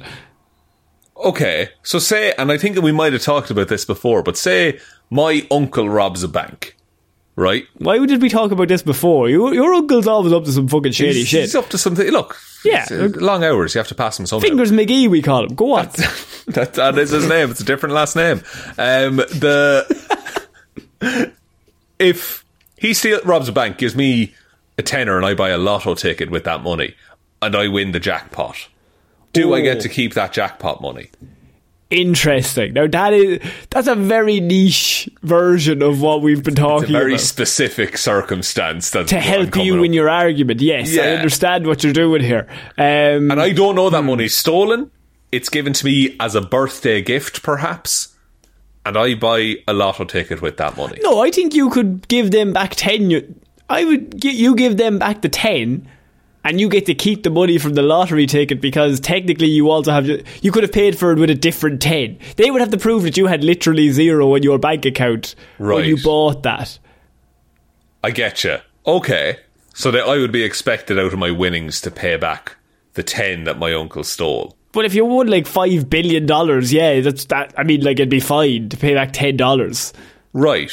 [1.22, 4.80] Okay, so say, and I think we might have talked about this before, but say
[5.10, 6.76] my uncle robs a bank,
[7.36, 7.64] right?
[7.78, 9.28] Why did we talk about this before?
[9.28, 11.40] Your, your uncle's always up to some fucking shady he's, shit.
[11.42, 12.08] He's up to something.
[12.08, 12.86] Look, Yeah.
[12.90, 13.74] uh, long hours.
[13.74, 14.48] You have to pass him something.
[14.50, 15.54] Fingers McGee, we call him.
[15.54, 15.86] Go on.
[16.48, 17.50] that, that is his name.
[17.52, 18.38] It's a different last name.
[18.76, 19.86] Um, the
[22.00, 22.44] if
[22.78, 24.34] he steal, robs a bank, gives me
[24.76, 26.96] a tenner, and I buy a lotto ticket with that money,
[27.40, 28.68] and I win the jackpot.
[29.32, 29.62] Do I Oh.
[29.62, 31.08] get to keep that jackpot money?
[31.90, 32.72] Interesting.
[32.72, 36.96] Now that is that's a very niche version of what we've been talking about.
[36.96, 37.20] A very about.
[37.20, 40.62] specific circumstance that to help you in your argument.
[40.62, 42.46] Yes, I understand what you're doing here.
[42.78, 43.94] Um, And I don't know Hmm.
[43.94, 44.90] that money's stolen.
[45.32, 48.08] It's given to me as a birthday gift, perhaps.
[48.86, 50.98] And I buy a lotto ticket with that money.
[51.02, 53.34] no, I think you could give them back ten.
[53.68, 55.86] I would you give them back the ten,
[56.44, 59.92] and you get to keep the money from the lottery ticket because technically you also
[59.92, 62.18] have you could have paid for it with a different ten.
[62.36, 65.84] They would have to prove that you had literally zero in your bank account when
[65.84, 66.78] you bought that.
[68.04, 68.58] I get you.
[68.86, 69.38] Okay.
[69.74, 72.56] So that I would be expected out of my winnings to pay back
[72.94, 74.56] the 10 that my uncle stole.
[74.72, 77.52] But if you won like five billion dollars, yeah, that's that.
[77.58, 79.92] I mean, like it'd be fine to pay back ten dollars.
[80.32, 80.72] Right.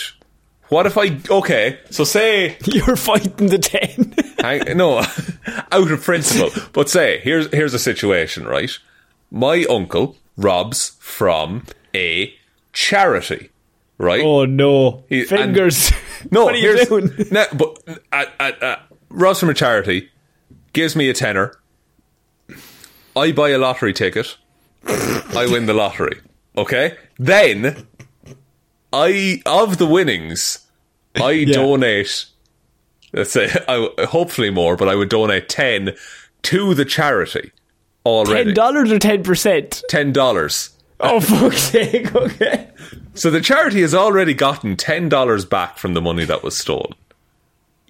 [0.70, 1.20] What if I.
[1.30, 2.58] Okay, so say.
[2.66, 4.14] You're fighting the ten.
[4.40, 5.00] hang, no,
[5.72, 6.50] out of principle.
[6.74, 8.72] But say, here's, here's a situation, right?
[9.32, 11.66] My uncle robs from
[11.96, 12.34] a
[12.72, 13.50] charity,
[13.98, 14.22] right?
[14.24, 15.92] oh no, He- and- fingers.
[16.32, 17.12] No, what are you here's, doing?
[17.32, 17.80] No, but
[18.12, 18.76] uh, uh, uh,
[19.10, 20.10] Ross from a charity
[20.74, 21.54] gives me a tenner.
[23.16, 24.38] I buy a lottery ticket.
[24.86, 26.20] I win the lottery.
[26.58, 27.88] Okay, then
[28.92, 30.66] I of the winnings,
[31.16, 32.26] I donate.
[33.12, 35.96] Let's say, I, hopefully more, but I would donate ten
[36.44, 37.52] to the charity
[38.06, 38.46] already.
[38.46, 39.84] Ten dollars or ten percent?
[39.90, 40.72] Ten dollars.
[41.00, 42.14] Oh fuck's sake!
[42.16, 42.68] Okay.
[43.14, 46.94] So the charity has already gotten ten dollars back from the money that was stolen.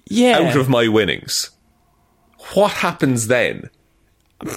[0.06, 0.38] Yeah.
[0.38, 1.50] out of my winnings.
[2.54, 3.70] What happens then?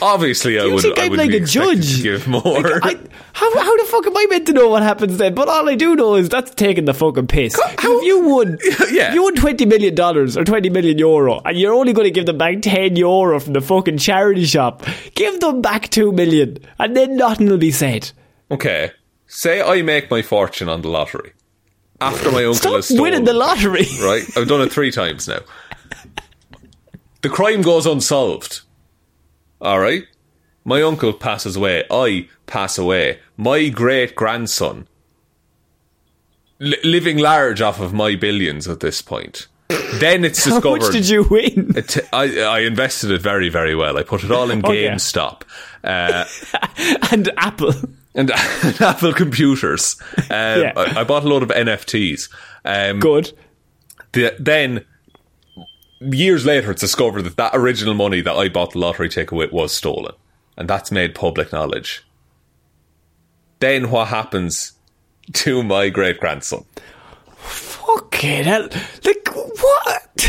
[0.00, 0.82] Obviously, I you would.
[0.82, 1.96] think I I'm would like be a judge?
[1.96, 2.42] To give more.
[2.42, 2.96] Like, I,
[3.32, 5.34] how how the fuck am I meant to know what happens then?
[5.34, 7.56] But all I do know is that's taking the fucking piss.
[7.56, 8.58] 'Cause if you won,
[8.92, 9.08] Yeah.
[9.08, 12.10] if you won twenty million dollars or twenty million euro, and you're only going to
[12.12, 14.84] give them back ten euro from the fucking charity shop,
[15.14, 18.10] give them back two million, and then nothing will be said.
[18.50, 18.92] okay,
[19.26, 21.32] say I make my fortune on the lottery
[22.00, 23.02] after my uncle Stop has stolen.
[23.02, 23.86] winning the lottery.
[24.00, 24.22] right?
[24.36, 25.40] I've done it three times now.
[27.22, 28.60] The crime goes unsolved.
[29.60, 30.04] All right.
[30.64, 31.84] My uncle passes away.
[31.90, 33.18] I pass away.
[33.36, 34.86] My great grandson,
[36.58, 39.46] li- living large off of my billions at this point.
[39.94, 40.80] Then it's discovered.
[40.82, 41.72] How much did you win?
[41.76, 43.98] It I, I invested it very, very well.
[43.98, 44.94] I put it all in Oh, yeah.
[44.94, 45.42] GameStop
[45.84, 46.24] uh,
[47.12, 47.72] and Apple.
[48.14, 49.96] and, and Apple computers.
[50.16, 50.72] Um, Yeah.
[50.76, 52.28] I, I bought a lot of NFTs.
[52.64, 53.32] Um, Good.
[54.12, 54.84] the, then
[56.00, 59.52] years later it's discovered that that original money that I bought the lottery ticket with
[59.52, 60.14] was stolen
[60.56, 62.04] and that's made public knowledge
[63.60, 64.72] then what happens
[65.32, 66.64] to my great grandson
[67.88, 68.68] Fucking hell.
[69.04, 70.28] Like, what?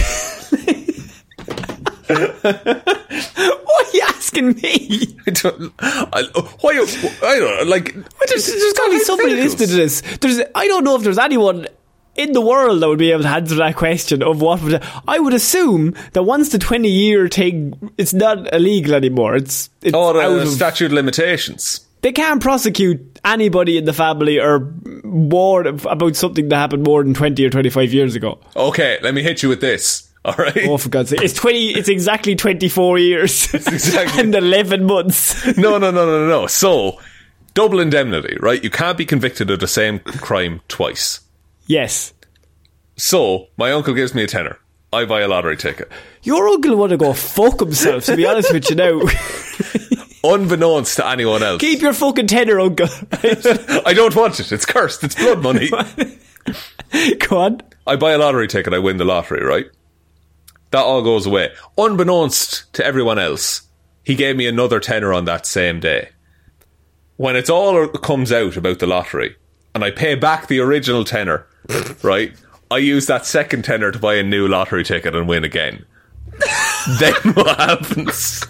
[2.07, 5.17] what are you asking me?
[5.27, 6.23] I don't, I,
[6.61, 7.93] why, I don't know, like
[8.27, 10.01] There's, there's got to be somebody listening to this.
[10.21, 11.67] There's, I don't know if there's anyone
[12.19, 14.83] in the world that would be able to answer that question of what would.
[15.07, 19.35] I would assume that once the 20 year thing, it's not illegal anymore.
[19.35, 23.93] It's, it's oh uh, the out of, statute limitations They can't prosecute anybody in the
[23.93, 28.39] family or more about something that happened more than 20 or 25 years ago.
[28.55, 31.21] okay let me hit you with this all right Oh, for God's sake.
[31.21, 33.53] It's 20, it's exactly 24 years.
[33.53, 35.45] exactly- and 11 months.
[35.57, 36.99] no no no no no so
[37.53, 41.21] double indemnity right you can't be convicted of the same crime twice
[41.69, 42.13] yes.
[42.97, 44.59] so my uncle gives me a tenner
[44.91, 45.89] I buy a lottery ticket
[46.23, 49.01] Your uncle want to go fuck himself, to be honest with you now.
[50.23, 51.61] unbeknownst to anyone else.
[51.61, 52.87] Keep your fucking tenner, uncle.
[53.13, 54.51] I don't want it.
[54.51, 55.03] It's cursed.
[55.03, 55.69] It's blood money.
[57.19, 57.61] Go on.
[57.85, 58.73] I buy a lottery ticket.
[58.73, 59.67] I win the lottery, right?
[60.71, 61.53] That all goes away.
[61.77, 63.63] Unbeknownst to everyone else,
[64.03, 66.09] he gave me another tenner on that same day.
[67.17, 69.35] When it's all comes out about the lottery,
[69.75, 71.47] and I pay back the original tenner,
[72.03, 72.33] right?
[72.71, 75.85] I use that second tenner to buy a new lottery ticket and win again.
[76.99, 78.45] then what happens?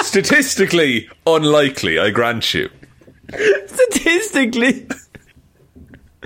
[0.00, 2.68] Statistically unlikely, I grant you.
[3.66, 4.88] Statistically.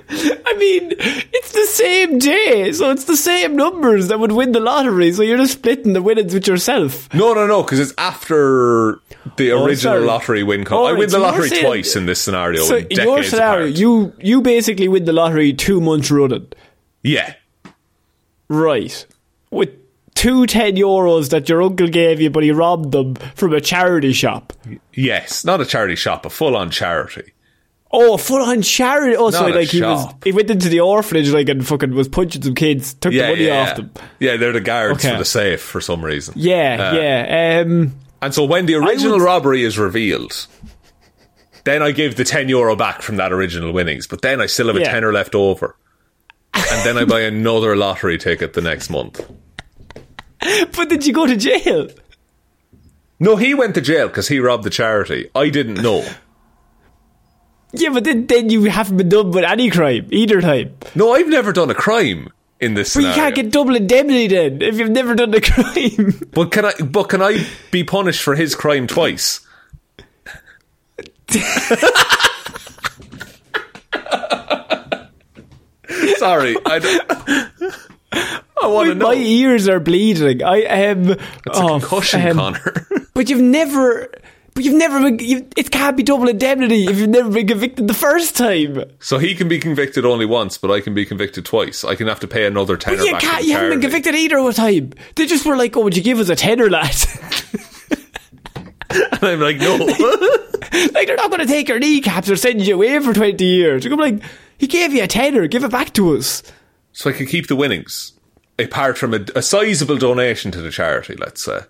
[0.45, 4.59] I mean, it's the same day, so it's the same numbers that would win the
[4.59, 7.11] lottery, so you're just splitting the winnings with yourself.
[7.13, 8.99] No, no, no, because it's after
[9.37, 10.05] the Oh, original sorry.
[10.05, 10.63] lottery win.
[10.65, 12.63] Co- Oh, I win the lottery saying- twice in this scenario.
[12.63, 13.79] So in your scenario, apart.
[13.79, 16.47] you you basically win the lottery two months running.
[17.03, 17.33] yeah,
[18.47, 19.05] Right.
[19.51, 19.69] With
[20.13, 24.13] two ten euros that your uncle gave you, but he robbed them from a charity
[24.13, 24.53] shop.
[24.93, 27.31] yes, not a charity shop, a full-on charity.
[27.97, 29.15] Oh, full on charity.
[29.15, 30.23] Oh, so Not a like he was, shop.
[30.23, 33.45] he went into the orphanage like and fucking was punching some kids, took the money
[33.45, 33.73] yeah, off yeah.
[33.75, 33.91] them.
[34.19, 35.13] Yeah, they're the guards Okay.
[35.13, 36.33] for the safe for some reason.
[36.37, 37.61] Yeah, Uh, yeah.
[37.61, 40.47] Um, And so when the original would- robbery is revealed,
[41.63, 44.67] then I give the 10 euro back from that original winnings, but then I still
[44.67, 44.91] have a Yeah.
[44.91, 45.75] tenner left over.
[46.53, 49.21] And then I buy another lottery ticket the next month.
[50.75, 51.87] but did you go to jail?
[53.19, 55.29] No, he went to jail because he robbed the charity.
[55.33, 56.05] I didn't know.
[57.71, 60.75] Yeah, but then, then you haven't been done with any crime either time.
[60.95, 64.61] No, I've never done a crime in this But you can't get double indemnity then
[64.61, 66.21] if you've never done a crime.
[66.31, 66.73] but can I?
[66.81, 69.41] But can I be punished for his crime twice?
[76.17, 77.11] Sorry, I don't.
[78.61, 79.07] I want to know.
[79.07, 80.43] My ears are bleeding.
[80.43, 81.09] I am.
[81.09, 82.87] It's a oh, concussion, um, Conor.
[83.13, 84.11] But you've never.
[84.55, 85.19] But you've never been.
[85.19, 88.85] You, it can't be double indemnity if you've never been convicted the first time.
[88.99, 91.83] so he can be convicted only once, but I can be convicted twice.
[91.83, 93.43] I can have to pay another tenner But you back can't.
[93.43, 94.93] You haven't been convicted either time.
[95.15, 96.95] They just were like, "Oh, would you give us a tenner, lad?"
[98.89, 99.75] And I'm like, no.
[100.93, 103.83] like they're not going to take your kneecaps or send you away for twenty years.
[103.83, 104.21] You're like,
[104.57, 105.47] "He gave you a tenner.
[105.47, 106.43] Give it back to us."
[106.93, 108.13] so I can keep the winnings,
[108.57, 111.15] apart from a, a sizable donation to the charity.
[111.17, 111.61] Let's say.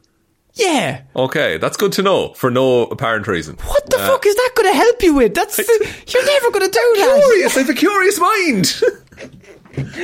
[0.55, 1.01] Yeah.
[1.15, 3.55] Okay, that's good to know for no apparent reason.
[3.57, 5.33] What the fuck is that going to help you with?
[5.35, 7.21] That's you're never going to do that.
[7.25, 8.81] Curious, I have a curious mind.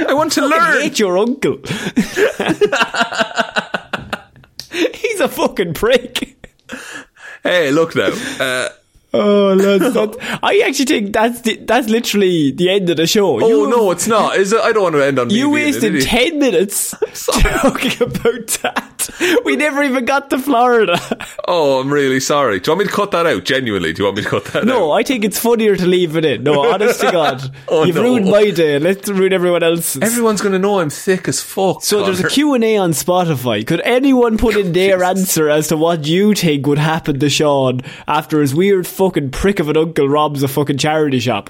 [0.09, 0.81] I want to I learn.
[0.81, 1.57] hate your uncle.
[4.93, 6.37] He's a fucking prick.
[7.43, 8.11] Hey, look now.
[8.39, 8.69] Uh,
[9.13, 13.41] Oh, lads, that, I actually think that's the, that's literally the end of the show.
[13.43, 14.37] oh You- no, it's not.
[14.37, 14.61] Is it?
[14.61, 15.29] I don't want to end on.
[15.29, 16.91] You an wasted ten minutes
[17.61, 18.87] talking about that.
[19.43, 20.97] We never even got to Florida.
[21.47, 22.59] Oh, I'm really sorry.
[22.59, 23.43] Do you want me to cut that out?
[23.43, 24.65] Genuinely, do you want me to cut that out?
[24.65, 26.43] No, I think it's funnier to leave it in.
[26.43, 28.03] No, honest to God, Oh, you've no.
[28.03, 28.79] ruined my day.
[28.79, 30.01] Let's ruin everyone else's.
[30.01, 31.83] Everyone's going to know I'm thick as fuck.
[31.83, 32.33] So there's a Conor.
[32.33, 33.65] Q&A on Spotify.
[33.67, 37.81] Could anyone put in their answer as to what you think would happen to Sean
[38.07, 41.49] after his weird fucking prick of an uncle robs a fucking charity shop?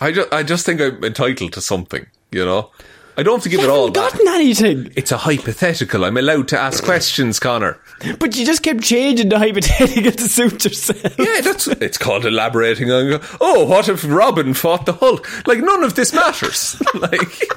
[0.00, 2.06] I just, I just think I'm entitled to something.
[2.30, 2.70] You know,
[3.16, 4.34] I don't have to give You it all haven't back.
[4.34, 4.92] anything.
[4.96, 6.04] It's a hypothetical.
[6.04, 7.80] I'm allowed to ask questions, Conor.
[8.18, 11.18] But you just kept changing the hypothetical to suit yourself.
[11.18, 13.20] Yeah, that's it's called elaborating on.
[13.40, 15.26] Oh, what if Robin fought the Hulk?
[15.46, 16.80] Like none of this matters.
[16.94, 17.50] like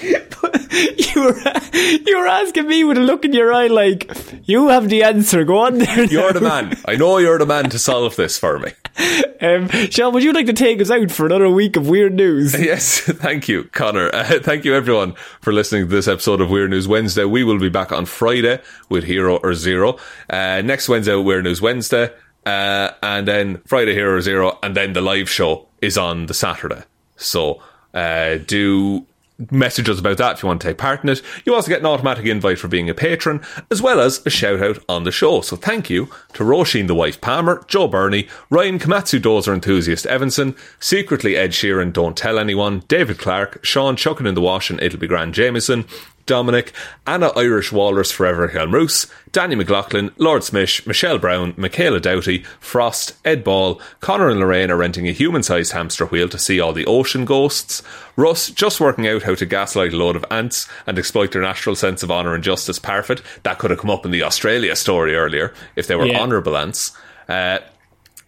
[0.02, 1.38] you were
[1.72, 4.10] you were asking me with a look in your eye like
[4.44, 5.44] you have the answer.
[5.44, 6.04] Go on there.
[6.04, 6.76] you're the man.
[6.84, 8.72] I know you're the man to solve this for me.
[9.40, 12.52] Um, Sean, would you like to take us out for another week of weird news?
[12.60, 14.10] Yes, thank you, Conor.
[14.12, 17.24] Uh, thank you, everyone, for listening to this episode of Weird News Wednesday.
[17.24, 19.96] We will be back on Friday with Hero or Zero.
[20.28, 22.10] Uh, next Wednesday, Weird News Wednesday.
[22.44, 24.58] Uh, and then Friday, Hero or Zero.
[24.64, 26.82] And then the live show is on the Saturday.
[27.14, 27.62] So
[27.94, 29.06] uh, do
[29.50, 31.22] message us about that if you want to take part in it.
[31.44, 34.60] You also get an automatic invite for being a patron, as well as a shout
[34.60, 35.40] out on the show.
[35.40, 40.56] So thank you to Roisin the Wife Palmer, Joe Bernie, Ryan Komatsu Dozer Enthusiast Evanson,
[40.80, 44.98] Secretly Ed Sheeran Don't Tell Anyone, David Clarke, Shaun Chuckin in the Wash and It'll
[44.98, 45.84] Be Grand Jamieson,
[46.28, 46.72] Dominic,
[47.06, 53.80] Anna Irish Walrus Forever Hjelmroos, Danny McLaughlin, Lordsmish, Michelle Browne, Michaela Doughty, Frost, Ed Ball,
[54.00, 57.24] Conor and Lorraine are renting a human sized hamster wheel to see all the ocean
[57.24, 57.82] ghosts,
[58.14, 61.74] Russ just working out how to gaslight a load of ants and exploit their natural
[61.74, 63.20] sense of honour and justice parfait.
[63.42, 66.20] That could have come up in the Australia story earlier if they were Yeah.
[66.20, 66.92] honourable ants.
[67.28, 67.58] Uh,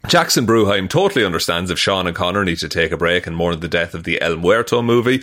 [0.09, 3.61] Jackson Brueheim totally understands if Sean and Conor need to take a break and mourn
[3.61, 5.22] the death of the El Muerto movie.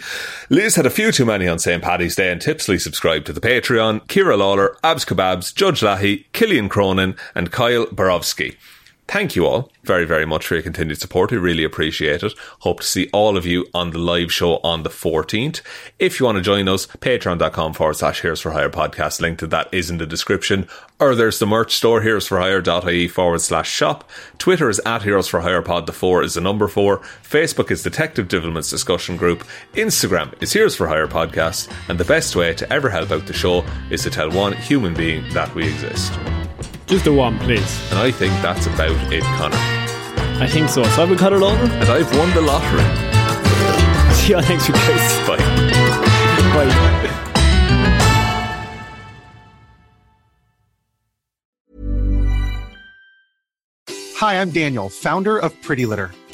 [0.49, 1.83] Liz had a few too many on St.
[1.83, 4.07] Paddy's Day and tipsily subscribed to the Patreon.
[4.07, 8.55] Ciara Lawler, Abs Kebabs, Judge Leahy, Killian Cronin, and Kyle Barowsky.
[9.07, 11.31] Thank you all very, very much for your continued support.
[11.31, 12.33] We really appreciate it.
[12.59, 15.61] Hope to see all of you on the live show on the 14th.
[15.97, 19.21] If you want to join us, patreon.com forward slash Heroes for Hire podcast.
[19.21, 20.67] Link to that is in the description.
[20.99, 24.09] Or there's the merch store, heroes for hire.ie forward slash shop.
[24.39, 25.85] Twitter is at Heroes for Hire Pod.
[25.85, 26.99] The four is the number four.
[27.23, 29.45] Facebook is Detective Divilment's discussion group.
[29.73, 31.71] Instagram is Heroes for Hire podcast.
[31.87, 34.93] And the best way to ever help out the show is to tell one human
[34.93, 36.11] being that we exist.
[36.87, 37.91] Just the one, please.
[37.91, 39.57] And I think that's about it, Conor.
[40.41, 40.83] I think so.
[40.83, 41.57] So I've been Conor Lawler.
[41.57, 42.79] And I've won the lottery.
[44.15, 45.27] See you next week, guys.
[45.27, 45.37] Bye.
[46.55, 46.87] Bye.
[54.15, 56.11] Hi, I'm Daniel, founder of Pretty Litter.